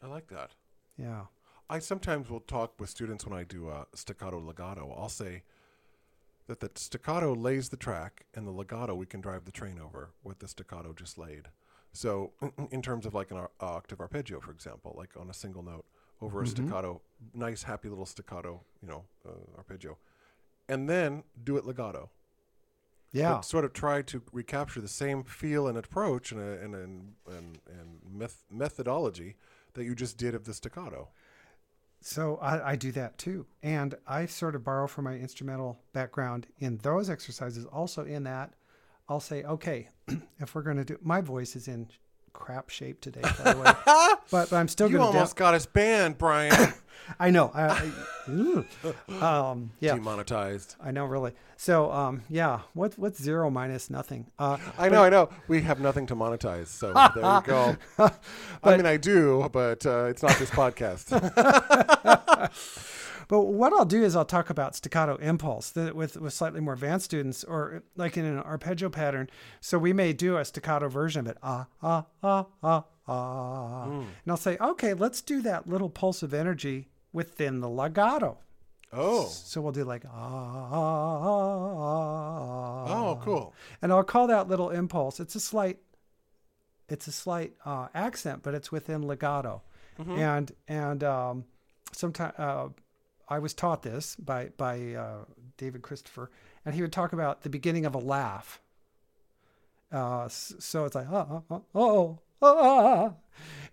[0.00, 0.52] I like that.
[0.96, 1.22] Yeah.
[1.68, 4.94] I sometimes will talk with students when I do a staccato legato.
[4.96, 5.42] I'll say
[6.46, 10.11] that the staccato lays the track, and the legato we can drive the train over
[10.22, 11.48] what the staccato just laid.
[11.92, 12.33] So,
[12.70, 15.85] in terms of like an ar- octave arpeggio, for example, like on a single note
[16.20, 16.48] over a Mhm.
[16.48, 17.00] staccato,
[17.35, 19.98] nice, happy little staccato, you know, uh, arpeggio,
[20.68, 22.11] and then do it legato.
[23.12, 23.35] Yeah.
[23.35, 27.59] But sort of try to recapture the same feel and approach and and and, and,
[27.68, 29.37] and meth- methodology
[29.74, 31.09] that you just did of the staccato.
[32.04, 33.46] So I, I do that too.
[33.62, 37.64] And I sort of borrow from my instrumental background in those exercises.
[37.66, 38.54] Also, in that,
[39.08, 39.88] I'll say, okay,
[40.38, 41.88] if we're going to do my voice is in
[42.33, 43.73] crap shape today, by the way,
[44.31, 45.07] but, but I'm still going to.
[45.07, 46.75] You almost got us banned, Brian.
[47.18, 47.51] I know.
[47.55, 47.90] I,
[48.27, 50.77] I, um, yeah, Demonetized.
[50.81, 51.33] I know, really.
[51.57, 54.27] So, um, yeah, what, what's zero minus nothing?
[54.38, 55.29] Uh, I know, I know.
[55.49, 57.77] We have nothing to monetize, so there you go.
[58.62, 61.11] I mean, I do, but uh, it's not this podcast.
[63.33, 66.75] But what I'll do is I'll talk about staccato impulse that with, with slightly more
[66.75, 69.31] advanced students or like in an arpeggio pattern.
[69.59, 71.38] So we may do a staccato version of it.
[71.42, 73.85] Ah, ah, ah, ah, ah.
[73.85, 78.37] And I'll say, okay, let's do that little pulse of energy within the legato.
[78.92, 82.95] Oh, So we'll do like, ah, ah, ah, ah.
[82.95, 83.55] oh, cool.
[83.81, 85.21] And I'll call that little impulse.
[85.21, 85.79] It's a slight,
[86.90, 89.62] it's a slight uh, accent, but it's within legato.
[89.99, 91.45] And and um,
[91.92, 92.68] sometimes uh,
[93.33, 95.25] I was taught this by by uh,
[95.57, 96.31] David Christopher,
[96.66, 98.61] and he would talk about the beginning of a laugh.
[99.90, 103.14] Uh, so it's like uh, uh, uh, oh oh oh, oh ah.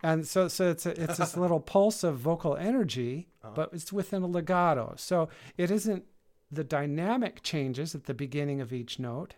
[0.01, 3.51] and so so it's a, it's this little pulse of vocal energy, uh-huh.
[3.53, 4.93] but it's within a legato.
[4.95, 6.05] So it isn't
[6.49, 9.35] the dynamic changes at the beginning of each note,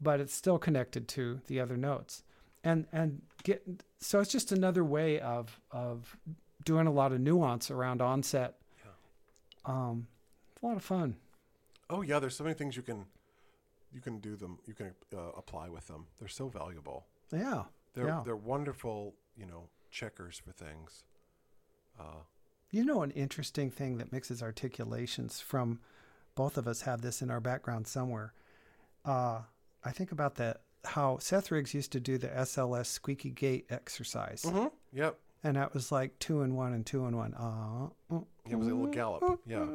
[0.00, 2.24] but it's still connected to the other notes.
[2.64, 3.62] And and get
[4.00, 6.16] so it's just another way of of
[6.64, 8.56] doing a lot of nuance around onset.
[9.64, 10.06] Um,
[10.52, 11.16] it's a lot of fun.
[11.88, 13.06] Oh yeah, there's so many things you can
[13.92, 14.58] you can do them.
[14.66, 16.06] You can uh, apply with them.
[16.18, 17.06] They're so valuable.
[17.32, 17.64] Yeah.
[17.94, 18.22] They're Yeah.
[18.24, 19.14] they're wonderful.
[19.36, 21.04] You know, checkers for things.
[21.98, 22.22] Uh,
[22.70, 25.80] You know, an interesting thing that mixes articulations from
[26.36, 28.32] both of us have this in our background somewhere.
[29.04, 29.42] Uh,
[29.82, 34.42] I think about that how Seth Riggs used to do the SLS squeaky gate exercise,
[34.42, 34.68] mm-hmm.
[34.92, 35.18] Yep.
[35.42, 37.34] And that was like two and one and two and one.
[37.34, 39.40] Uh, uh, It was a little gallop.
[39.46, 39.66] Yeah.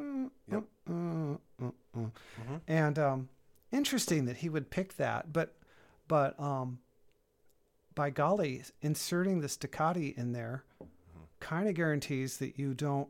[0.50, 0.64] Yep.
[0.88, 1.70] uh, uh.
[1.96, 2.60] Mhm.
[2.68, 3.28] And um,
[3.72, 5.54] interesting that he would pick that, but
[6.08, 6.78] but um,
[7.94, 11.20] by golly, inserting the staccati in there Mm-hmm.
[11.40, 13.08] kind of guarantees that you don't,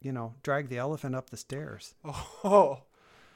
[0.00, 1.94] you know, drag the elephant up the stairs.
[2.44, 2.82] Oh,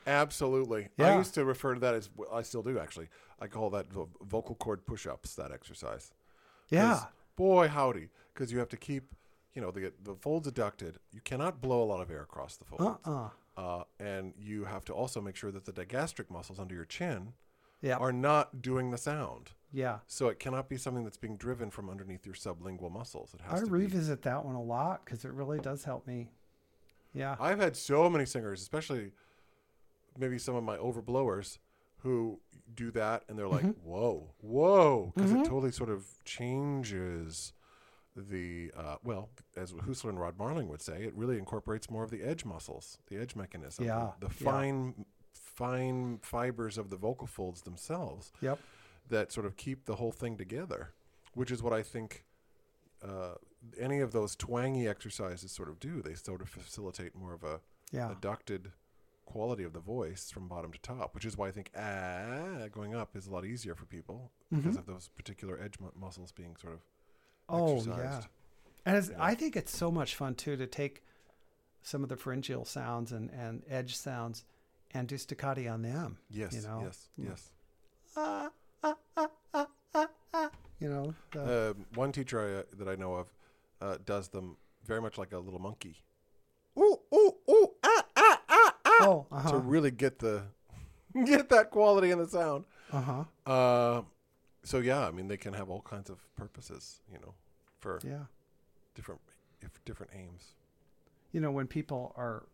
[0.07, 0.88] absolutely.
[0.98, 3.09] I used to refer to that as I still do actually.
[3.40, 3.87] I call that
[4.22, 5.35] vocal cord push-ups.
[5.35, 6.12] That exercise.
[6.70, 7.05] Yeah,
[7.37, 9.14] Boy, howdy, because you have to keep,
[9.55, 10.94] you know, the the folds adducted.
[11.12, 12.99] You cannot blow a lot of air across the folds.
[13.05, 16.85] uh, uh and you have to also make sure that the digastric muscles under your
[16.85, 17.33] chin
[17.83, 19.51] yeah, are not doing the sound.
[19.73, 19.99] yeah.
[20.07, 23.35] So it cannot be something that's being driven from underneath your sublingual muscles.
[23.35, 23.73] It has I to be.
[23.73, 26.31] revisit that one a lot because it really does help me.
[27.12, 29.12] Yeah, I've had so many singers, especially
[30.18, 31.59] maybe some of my overblowers,
[32.05, 32.38] who
[32.73, 33.88] do that and they're like, Mm-hmm.
[33.88, 37.53] "Whoa, whoa," because it totally sort of changes
[38.17, 42.23] the uh, well, as Husler and Rodd-Marling would say, it really incorporates more of the
[42.23, 44.51] edge muscles, the edge mechanism, Yeah, the, the yeah.
[44.53, 48.59] fine, fine fibers of the vocal folds themselves yep,
[49.09, 50.90] that sort of keep the whole thing together,
[51.35, 52.25] which is what I think
[53.03, 53.35] uh,
[53.79, 56.01] any of those twangy exercises sort of do.
[56.01, 58.67] They sort of facilitate more of a yeah, adducted
[59.25, 62.95] quality of the voice from bottom to top, which is why I think ah going
[62.95, 64.79] up is a lot easier for people because Mhm.
[64.81, 66.81] of those particular edge mu- muscles being sort of
[67.49, 67.99] Oh exercised.
[67.99, 68.23] yeah,
[68.95, 69.17] and Yeah.
[69.25, 71.03] I think it's so much fun too to take
[71.83, 74.45] some of the pharyngeal sounds and, and edge sounds
[74.93, 76.19] and do staccati on them.
[76.31, 76.83] Yes, You know?
[76.85, 77.25] yes, Mm.
[77.29, 77.53] yes.
[78.17, 78.51] Ah,
[78.83, 80.51] ah, ah, ah, ah, ah.
[80.79, 83.35] You know, the, Uh, one teacher I, uh, that I know of
[83.81, 85.97] uh, does them very much like a little monkey.
[86.79, 88.94] Ooh, ooh, ooh, ah, ah, ah, ah.
[89.05, 90.43] Oh, uh To really get the
[91.27, 92.64] get that quality in the sound.
[92.93, 94.03] uh huh, Uh,
[94.62, 97.35] so yeah, I mean they can have all kinds of purposes, you know,
[97.81, 98.25] for yeah.
[98.95, 99.21] different
[99.61, 100.55] if different aims.
[101.33, 102.45] You know, when people are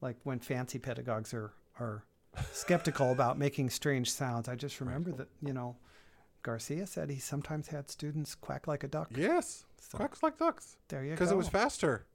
[0.00, 2.04] like when fancy pedagogues are are
[2.52, 5.76] skeptical about making strange sounds, I just remember that you know
[6.42, 9.08] Garcia said he sometimes had students quack like a duck.
[9.14, 11.14] Yes, So quacks like ducks there you go.
[11.16, 12.06] because it was faster.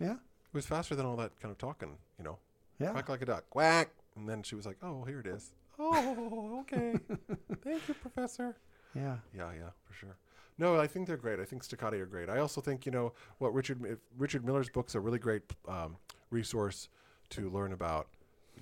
[0.00, 2.38] yeah, It was faster than all that kind of talking, you know.
[2.84, 2.92] Yeah.
[2.92, 6.58] Quack like a duck, quack, and then she was like, "Oh, here it is." Oh,
[6.60, 6.94] okay.
[7.64, 8.56] Thank you, professor.
[8.94, 9.16] Yeah.
[9.36, 10.16] Yeah, yeah, for sure.
[10.56, 11.40] No, I think they're great.
[11.40, 12.28] I think staccati are great.
[12.30, 15.96] I also think you know what Richard Richard Miller's books are a really great um,
[16.30, 16.88] resource
[17.30, 18.06] to learn about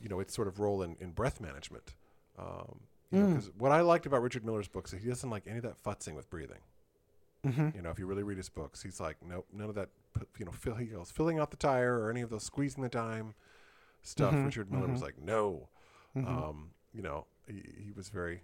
[0.00, 1.94] you know its sort of role in, in breath management.
[2.38, 2.80] Um,
[3.10, 3.34] You know, Mm.
[3.34, 5.76] 'cause what I liked about Richard Miller's books is he doesn't like any of that
[5.82, 6.62] futzing with breathing.
[7.46, 7.76] Mm-hmm.
[7.76, 9.90] You know, if you really read his books, he's like, nope, none of that.
[10.38, 12.88] You know, fill, he goes filling out the tire or any of those squeezing the
[12.88, 13.34] dime
[14.02, 14.34] stuff.
[14.34, 15.04] Mhm, Richard Miller was mhm.
[15.04, 15.68] like, no.
[16.16, 16.26] Mhm.
[16.28, 18.42] Um, you know, he, he was very,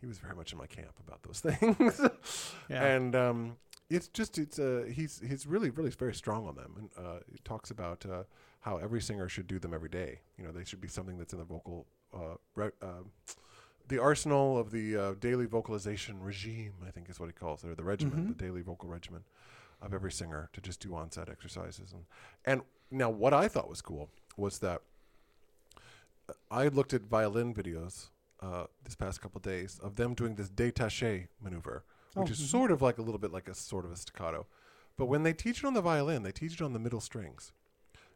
[0.00, 2.00] he was very much in my camp about those things.
[2.68, 2.84] Yeah.
[2.84, 3.56] And um,
[3.90, 7.38] it's just it's uh, he's he's really really very strong on them, and uh, he
[7.44, 8.22] talks about uh,
[8.60, 10.20] how every singer should do them every day.
[10.38, 11.86] You know, they should be something that's in the vocal.
[12.14, 13.02] Uh, re- uh,
[13.88, 17.68] the arsenal of the uh, daily vocalization regime, I think is what he calls it,
[17.70, 18.28] or the regimen, Mhm.
[18.28, 19.24] the daily vocal regimen
[19.82, 21.92] of every singer to just do on-set exercises.
[21.92, 22.04] And
[22.44, 24.80] and now what I thought was cool was that
[26.50, 28.08] I looked at violin videos
[28.40, 32.46] uh, this past couple days of them doing this détaché maneuver, which Oh, is mhm.
[32.46, 34.46] sort of like a little bit like a sort of a staccato.
[34.96, 37.52] But when they teach it on the violin, they teach it on the middle strings,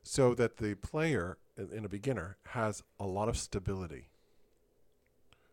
[0.03, 4.09] so that the player in a beginner has a lot of stability.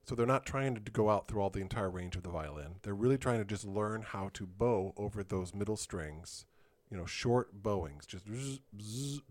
[0.05, 2.75] So they're not trying to go out through all the entire range of the violin.
[2.81, 6.45] They're really trying to just learn how to bow over those middle strings,
[6.93, 9.21] you know, short bowings, just bzz, bzz,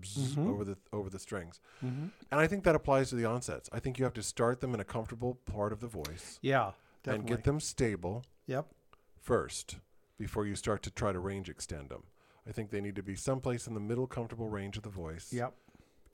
[0.00, 0.48] bzz, Mhm.
[0.48, 1.60] over the over the strings.
[1.84, 2.06] Mm-hmm.
[2.30, 3.68] And I think that applies to the onsets.
[3.72, 6.72] I think you have to start them in a comfortable part of the voice Yeah.
[7.04, 8.72] and get them stable Yep.
[9.20, 9.76] first
[10.16, 12.04] before you start to try to range extend them.
[12.46, 15.30] I think they need to be someplace in the middle comfortable range of the voice.
[15.30, 15.54] Yep.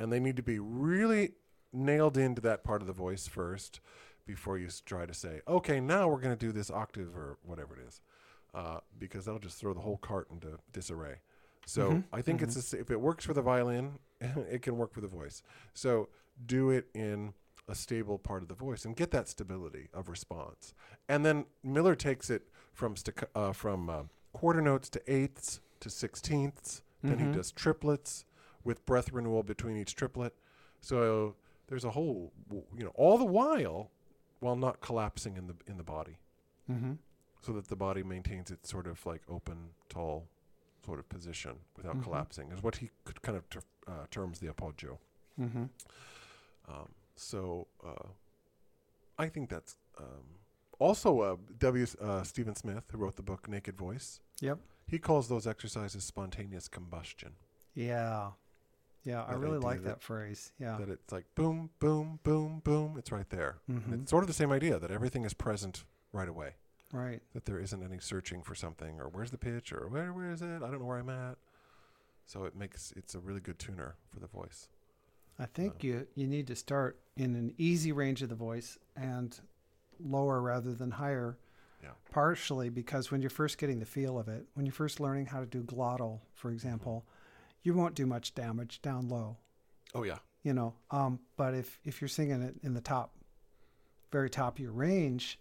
[0.01, 1.35] And they need to be really
[1.73, 3.79] nailed into that part of the voice first
[4.27, 7.77] before you try to say, okay, now we're going to do this octave or whatever
[7.77, 8.01] it is.
[8.55, 11.21] Uh, because that'll just throw the whole cart into disarray.
[11.67, 14.93] So Mhm, I think it's a if it works for the violin, it can work
[14.93, 15.43] for the voice.
[15.75, 16.09] So
[16.47, 17.35] do it in
[17.69, 20.75] a stable part of the voice and get that stability of response.
[21.09, 25.89] And then Miller takes it from stacca- uh, from uh, quarter notes to eighths to
[25.91, 26.83] sixteenths.
[27.03, 27.35] Then he Mhm.
[27.35, 28.25] does triplets
[28.65, 30.35] with breath renewal between each triplet.
[30.81, 31.37] So
[31.69, 33.91] there's a whole, you know, all the while,
[34.41, 36.19] while not collapsing in the in the body,
[36.71, 36.95] Mm-hmm.
[37.43, 40.27] So that the body maintains its sort of like open, tall,
[40.85, 42.03] sort of position without Mhm.
[42.03, 42.53] collapsing.
[42.53, 44.99] Is what he could kind of ter- uh, terms the appoggio.
[45.39, 45.65] Mm-hmm.
[46.69, 48.09] Um, so uh,
[49.19, 50.39] I think that's um,
[50.79, 51.87] also uh, W.
[52.01, 54.21] Uh, Stephen Smith, who wrote the book Naked Voice.
[54.41, 54.59] Yep.
[54.87, 57.35] He calls those exercises spontaneous combustion.
[57.75, 58.31] Yeah.
[59.05, 59.23] Yeah.
[59.25, 60.53] I really like that- that phrase.
[60.59, 60.77] Yeah.
[60.79, 62.97] That it's like boom, boom, boom, boom.
[62.99, 63.59] It's right there.
[63.71, 64.03] Mhm.
[64.03, 66.57] it's sort of the same idea that everything is present right away.
[66.93, 67.21] Right.
[67.35, 70.43] That there isn't any searching for something or where's the pitch or where where is
[70.43, 70.57] it?
[70.57, 71.37] I don't know where I'm at.
[72.27, 74.69] So it makes it's a really good tuner for the voice.
[75.39, 78.79] I think Um, you you need to start in an easy range of the voice
[78.97, 79.39] and
[80.01, 81.39] lower rather than higher.
[81.83, 81.91] Yeah.
[82.11, 85.41] Partially because when you're first getting the feel of it, when you're first learning how
[85.41, 87.07] to do glottal, for example,
[87.63, 89.37] you won't do much damage down low.
[89.95, 90.19] Oh yeah.
[90.43, 93.15] You know, um, but if if you're singing it in the top,
[94.11, 95.39] very top of your range,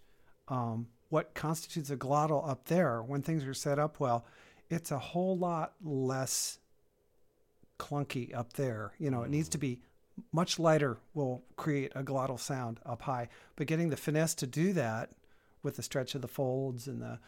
[0.48, 4.24] um, what constitutes a glottal up there when things are set up well,
[4.70, 6.58] it's a whole lot less
[7.78, 8.92] clunky up there.
[8.98, 9.80] You know, it needs to be
[10.32, 13.28] much lighter will create a glottal sound up high.
[13.56, 15.10] But getting the finesse to do that
[15.62, 17.18] with the stretch of the folds and the,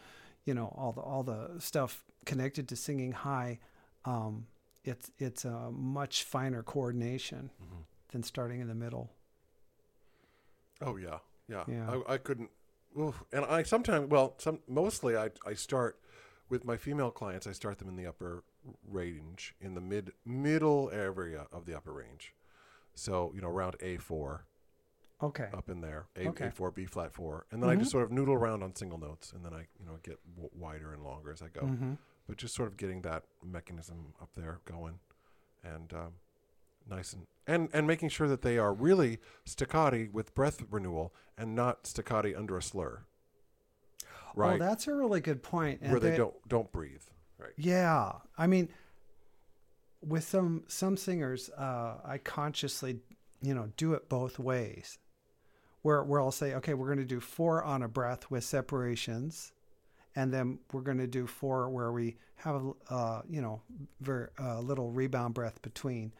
[0.45, 3.59] you know, all the all the stuff connected to singing high,
[4.05, 4.47] um,
[4.83, 7.81] it's it's a much finer coordination hmm
[8.13, 9.09] than starting in the middle.
[10.81, 11.17] Oh yeah,
[11.49, 11.63] yeah.
[11.67, 11.99] Yeah.
[12.07, 12.51] I, I couldn't.
[12.99, 13.23] Oof.
[13.31, 15.99] And I sometimes, well, some mostly I I start
[16.49, 17.47] with my female clients.
[17.47, 18.43] I start them in the upper
[18.87, 22.33] range, in the mid middle area of the upper range.
[22.95, 24.45] So you know, around A four,
[25.21, 25.49] Okay.
[25.53, 26.47] up in there, A Okay.
[26.47, 27.79] A four, B flat four, and then I Mhm.
[27.79, 30.49] just sort of noodle around on single notes, and then I you know get w-
[30.53, 31.65] wider and longer as I go.
[31.65, 31.93] hmm
[32.27, 34.99] But just sort of getting that mechanism up there going,
[35.63, 36.13] and um,
[36.89, 41.55] nice and and and making sure that they are really staccati with breath renewal and
[41.55, 43.01] not staccati under a slur.
[44.05, 45.81] Oh, Right, that's a really good point.
[45.81, 47.01] And where they they- don't don't breathe.
[47.37, 47.51] Right.
[47.57, 48.69] Yeah, I mean,
[50.01, 52.99] with some some singers, uh, I consciously,
[53.41, 54.97] you know, do it both ways.
[55.81, 59.51] Where where I'll say, okay, we're going to do four on a breath with separations,
[60.15, 63.61] and then we're going to do four where we have a uh, you know
[63.99, 66.13] very uh, little rebound breath between.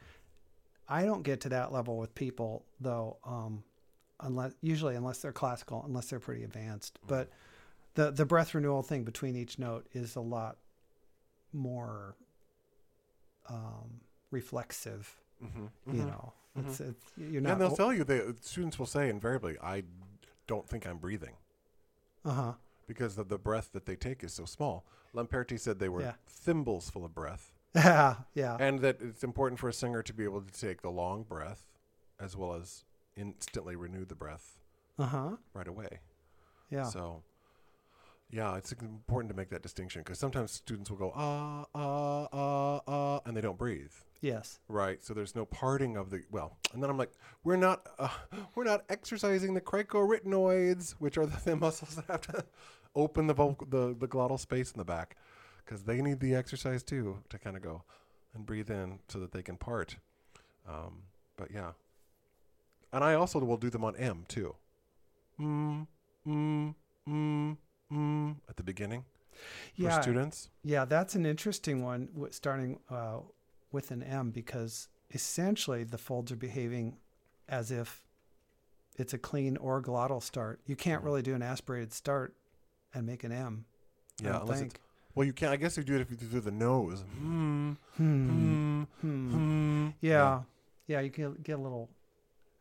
[0.88, 3.64] I don't get to that level with people though, um,
[4.20, 6.98] unless usually unless they're classical, unless they're pretty advanced.
[7.06, 7.30] But
[7.94, 10.58] the the breath renewal thing between each note is a lot
[11.52, 12.16] more
[13.48, 15.16] um, reflexive.
[15.42, 15.96] Mm-hmm.
[15.96, 19.84] You know, it's, it's you're and they'll tell you the students will say invariably, "I
[20.46, 21.34] don't think I'm breathing."
[22.24, 22.52] uh huh.
[22.86, 24.84] Because the, the breath that they take is so small.
[25.14, 26.12] Lamperti said they were Yeah.
[26.28, 27.53] thimbles full of breath.
[27.84, 30.90] Yeah, yeah, and that it's important for a singer to be able to take the
[30.90, 31.66] long breath
[32.20, 32.84] as well as
[33.16, 34.58] instantly renew the breath
[34.98, 35.30] Uh huh.
[35.54, 36.00] right away.
[36.70, 36.84] Yeah.
[36.84, 37.22] So,
[38.30, 42.80] yeah, it's important to make that distinction because sometimes students will go ah ah ah
[42.86, 43.92] ah and they don't breathe.
[44.20, 44.60] yes.
[44.68, 45.02] Right.
[45.04, 47.12] So there's no parting of the well, and then I'm like,
[47.42, 48.08] we're not uh,
[48.54, 52.44] we're not exercising the cricoarytenoids, which are the, the muscles that have to
[52.94, 55.16] open the vocal, the the glottal space in the back,
[55.64, 57.82] because they need the exercise too to kind of go
[58.34, 59.96] and breathe in so that they can part.
[60.68, 61.02] Um,
[61.36, 61.72] but yeah,
[62.92, 64.54] and I also will do them on M too.
[65.40, 65.86] Mm,
[66.26, 66.74] mm,
[67.08, 67.56] mm,
[67.92, 70.00] mm, at the beginning for Yeah.
[70.00, 70.48] students.
[70.62, 73.18] Yeah, that's an interesting one, w- starting uh,
[73.72, 76.98] with an M, because essentially the folds are behaving
[77.48, 78.02] as if
[78.96, 80.60] it's a clean or glottal start.
[80.66, 81.06] You can't Mhm.
[81.06, 82.36] really do an aspirated start
[82.94, 83.66] and make an M.
[84.22, 84.76] Yeah, unless it's.
[85.14, 85.48] Well, you can.
[85.50, 87.02] I guess you do it if you do the nose.
[87.18, 87.72] Hmm.
[87.96, 88.28] Hmm.
[88.28, 88.82] Hmm.
[89.00, 89.30] Hmm.
[89.30, 89.88] Hmm.
[90.00, 90.42] Yeah.
[90.86, 91.88] Yeah, you can get a little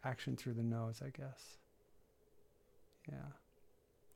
[0.03, 1.57] action through the nose, I guess.
[3.09, 3.17] Yeah.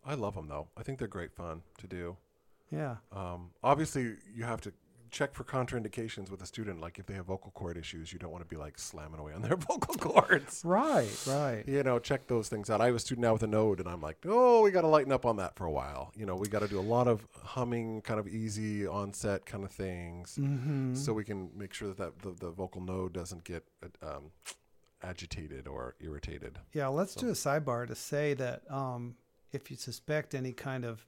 [0.05, 0.67] I love them though.
[0.77, 2.15] I think they're great fun to do.
[2.71, 2.97] Yeah.
[3.11, 4.73] Um, obviously, you have to
[5.11, 6.79] check for contraindications with a student.
[6.81, 9.33] Like if they have vocal cord issues, you don't want to be like slamming away
[9.33, 10.61] on their vocal cords.
[10.65, 11.63] Right, right.
[11.67, 12.81] You know, check those things out.
[12.81, 14.87] I have a student now with a node, and I'm like, oh, we got to
[14.87, 16.11] lighten up on that for a while.
[16.15, 19.63] You know, we got to do a lot of humming, kind of easy onset kind
[19.63, 20.95] of things, Mm-hmm.
[20.95, 23.63] so we can make sure that, that the, the vocal node doesn't get
[24.01, 24.31] um,
[25.03, 26.57] agitated or irritated.
[26.73, 29.15] Yeah, let's So- do a sidebar to say that um,
[29.51, 31.05] if you suspect any kind of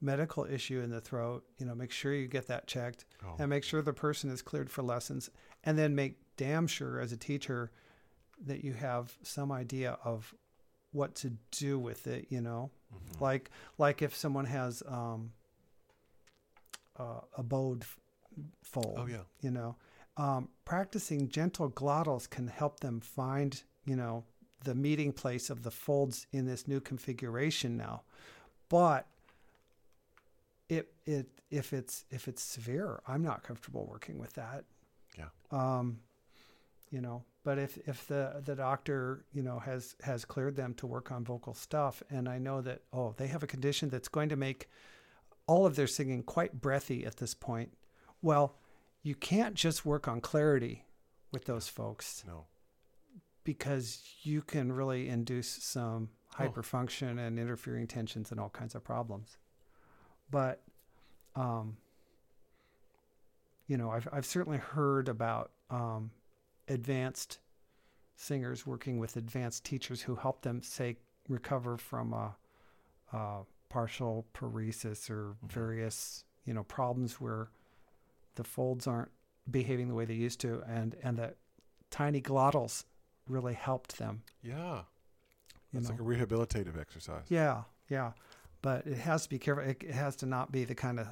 [0.00, 3.50] medical issue in the throat, you know, make sure you get that checked Oh, and
[3.50, 5.30] make sure the person is cleared for lessons,
[5.64, 7.70] and then make damn sure as a teacher
[8.46, 10.32] that you have some idea of
[10.92, 12.26] what to do with it.
[12.30, 13.20] You know, mhm.
[13.20, 15.32] like like if someone has um,
[16.98, 17.98] uh, a bowed f-
[18.62, 19.22] fold, oh yeah.
[19.40, 19.76] you know
[20.18, 24.24] um, practicing gentle glottals can help them find you know
[24.64, 28.02] the meeting place of the folds in this new configuration now
[28.68, 29.06] but
[30.68, 34.64] it it if it's if it's severe i'm not comfortable working with that
[35.16, 35.28] Yeah.
[35.50, 36.00] um
[36.90, 40.86] you know but if if the the doctor you know has has cleared them to
[40.86, 44.28] work on vocal stuff and i know that oh they have a condition that's going
[44.28, 44.68] to make
[45.46, 47.72] all of their singing quite breathy at this point
[48.20, 48.56] well
[49.02, 50.84] you can't just work on clarity
[51.32, 52.46] with those folks No.
[53.44, 56.42] because you can really induce some Oh.
[56.44, 59.38] hyperfunction and interfering tensions and all kinds of problems.
[60.30, 60.60] But,
[61.36, 61.76] um,
[63.66, 66.10] you know, I've, I've certainly heard about um,
[66.68, 67.38] advanced
[68.16, 70.96] singers working with advanced teachers who help them, say,
[71.28, 72.34] recover from a,
[73.12, 75.50] a partial paresis or Mhm.
[75.52, 77.50] various, you know, problems where
[78.36, 79.10] the folds aren't
[79.50, 81.34] behaving the way they used to, and and the
[81.90, 82.84] tiny glottals
[83.28, 84.22] really helped them.
[84.42, 84.82] Yeah.
[85.74, 87.24] It's like a rehabilitative exercise.
[87.28, 88.12] yeah, yeah,
[88.62, 89.64] but it has to be careful.
[89.64, 91.06] It, it has to not be the kind of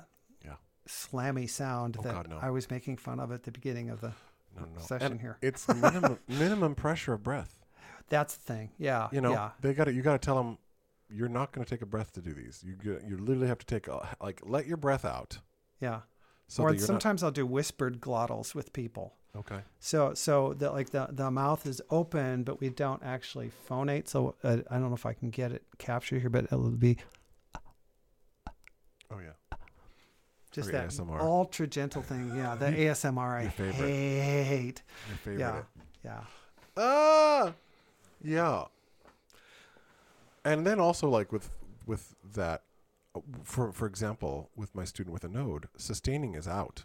[0.44, 0.56] Yeah.
[0.88, 2.38] slammy sound Oh, that God, no.
[2.40, 4.12] I was making fun of at the beginning of the
[4.56, 4.80] No, no.
[4.80, 5.38] session And here.
[5.42, 7.58] it's minimum minimum pressure of breath.
[8.08, 8.70] That's the thing.
[8.78, 10.58] Yeah, You know, yeah, they got to you got to tell them
[11.08, 12.64] you're not going to take a breath to do these.
[12.64, 15.38] You you literally have to take a, like let your breath out.
[15.80, 16.00] yeah.
[16.48, 19.14] So or sometimes I'll do whispered glottals with people.
[19.36, 19.60] okay.
[19.80, 24.06] So so that like the the mouth is open, but we don't actually phonate.
[24.08, 26.98] So uh, I don't know if I can get it captured here, but it'll be
[29.10, 29.56] Oh yeah.
[30.56, 31.20] Just that ASMR.
[31.20, 32.32] ultra gentle thing.
[32.36, 33.74] Yeah, the ASMR I Your favorite.
[33.74, 34.82] hate.
[35.08, 35.40] Your favorite.
[35.40, 35.62] Yeah,
[36.04, 36.20] yeah.
[36.76, 37.52] Ah.
[38.22, 38.64] Yeah.
[40.44, 41.50] And then also like with
[41.86, 42.62] with that
[43.14, 46.84] uh, for for example, with my student with a node, sustaining is out.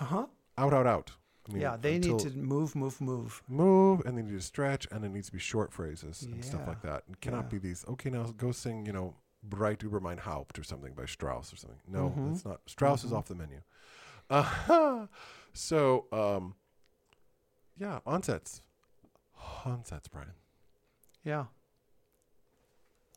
[0.00, 0.26] Uh huh.
[0.58, 1.12] Out out out.
[1.48, 3.42] I mean, Yeah, they until- need to move, move, move.
[3.48, 6.62] move and they need to stretch and it needs to be short phrases and stuff
[6.64, 6.68] Yeah.
[6.68, 7.04] like that.
[7.08, 7.48] It cannot Yeah.
[7.50, 9.14] be these, okay, now go sing, you know,
[9.48, 11.80] Breit über mein Haupt or something by Strauss or something.
[11.86, 12.28] No, Mhm.
[12.32, 12.60] that's not.
[12.66, 13.16] Strauss is Mhm.
[13.16, 13.60] off the menu.
[14.28, 15.06] Uh,
[15.52, 16.54] so, um,
[17.78, 18.60] yeah, onsets.
[19.64, 20.34] Onsets, Brian.
[21.22, 21.46] Yeah.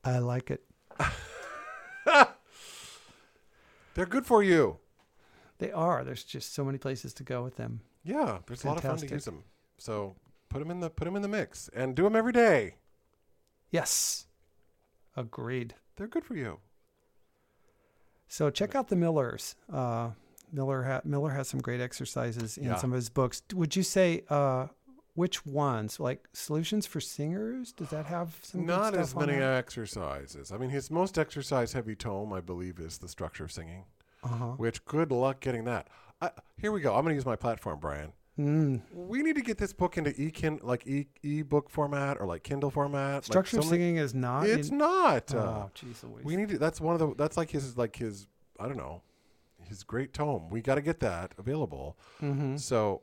[0.04, 0.66] I like it.
[3.96, 4.80] They're good for you.
[5.58, 6.04] They are.
[6.06, 7.82] There's just so many places to go with them.
[8.04, 9.44] Yeah, there's a lot of fun to use them.
[9.78, 10.16] So
[10.48, 12.76] put them in the put them in the mix and do them every day.
[13.72, 14.28] Yes.
[15.18, 15.76] Agreed.
[16.00, 16.60] They're good for you.
[18.30, 19.56] So check out the Millers.
[19.72, 20.12] Uh,
[20.52, 22.78] Miller ha- Miller has some great exercises in Yeah.
[22.78, 23.42] some of his books.
[23.54, 24.68] Would you say uh,
[25.16, 26.00] which ones?
[26.00, 27.74] Like Solutions for Singers?
[27.74, 28.62] Does that have some?
[28.62, 30.54] good Not as many exercises.
[30.54, 33.84] I mean, his most exercise heavy tome, I believe, is the structure of singing.
[34.24, 34.54] Uh-huh.
[34.56, 35.90] Which good luck getting that.
[36.22, 36.96] I, here we go.
[36.96, 38.14] I'm going to use my platform, Brian.
[38.40, 38.82] Mm.
[38.94, 40.32] We need to get this book into e
[40.62, 43.26] like e ebook format or like Kindle format.
[43.26, 44.48] Structure like singing is not.
[44.48, 45.34] It's in- not.
[45.34, 46.24] Uh, Oh, jeez Louise.
[46.24, 46.58] we need to.
[46.58, 47.14] That's one of the.
[47.16, 48.28] That's like his like his.
[48.60, 49.02] I don't know.
[49.68, 50.50] His great tome.
[50.50, 51.98] We got to get that available.
[52.20, 53.02] hmm So,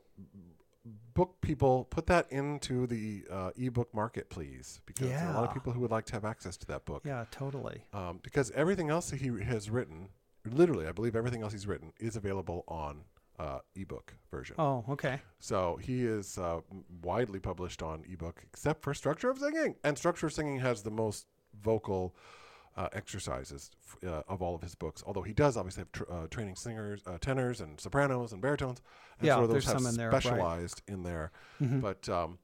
[1.13, 5.47] book people, put that into the uh, ebook market, please, because there are a lot
[5.47, 7.03] of people who would like to have access to that book.
[7.05, 7.83] Yeah, totally.
[7.93, 10.09] Um, because everything else that he has written,
[10.45, 13.03] literally, I believe everything else he's written is available on
[13.39, 14.55] uh, ebook version.
[14.59, 15.21] Oh, okay.
[15.39, 16.61] So he is uh,
[17.03, 20.91] widely published on ebook, except for Structure of Singing, and Structure of Singing has the
[20.91, 21.27] most
[21.61, 22.15] vocal
[22.75, 25.03] uh, exercises f- uh, of all of his books.
[25.05, 28.81] Although he does obviously have tr- uh, training singers, uh, tenors, and sopranos and baritones.
[29.19, 30.21] And Yeah, sort of those there's have some in there, right.
[30.21, 31.31] specialized in there.
[31.61, 31.81] Mhm.
[31.81, 32.37] But um,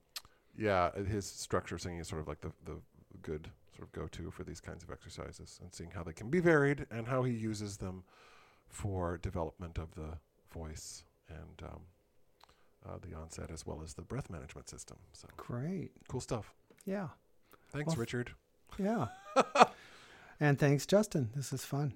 [0.57, 2.79] yeah, his Structure of Singing is sort of like the the
[3.21, 6.29] good sort of go to for these kinds of exercises and seeing how they can
[6.29, 8.03] be varied and how he uses them
[8.69, 10.17] for development of the
[10.53, 11.81] voice and um,
[12.87, 14.97] uh, the onset as well as the breath management system.
[15.13, 15.91] So Great.
[16.07, 16.53] cool stuff.
[16.85, 17.07] Yeah.
[17.71, 18.31] Thanks, Well, Richard.
[18.77, 19.07] Yeah.
[20.39, 21.29] and thanks, Justin.
[21.35, 21.93] This is fun.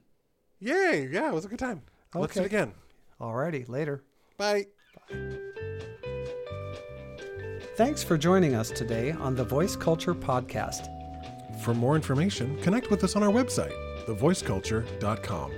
[0.60, 1.08] Yay!
[1.12, 1.84] Yeah, it was a good time.
[2.16, 2.55] Let's do it Okay.
[2.55, 2.74] again.
[3.22, 4.03] Alrighty, later.
[4.38, 4.66] Bye.
[7.76, 10.88] Thanks for joining us today on the Voice Culture Podcast.
[11.64, 13.74] For more information, connect with us on our website,
[14.08, 15.51] thevoiceculture.com.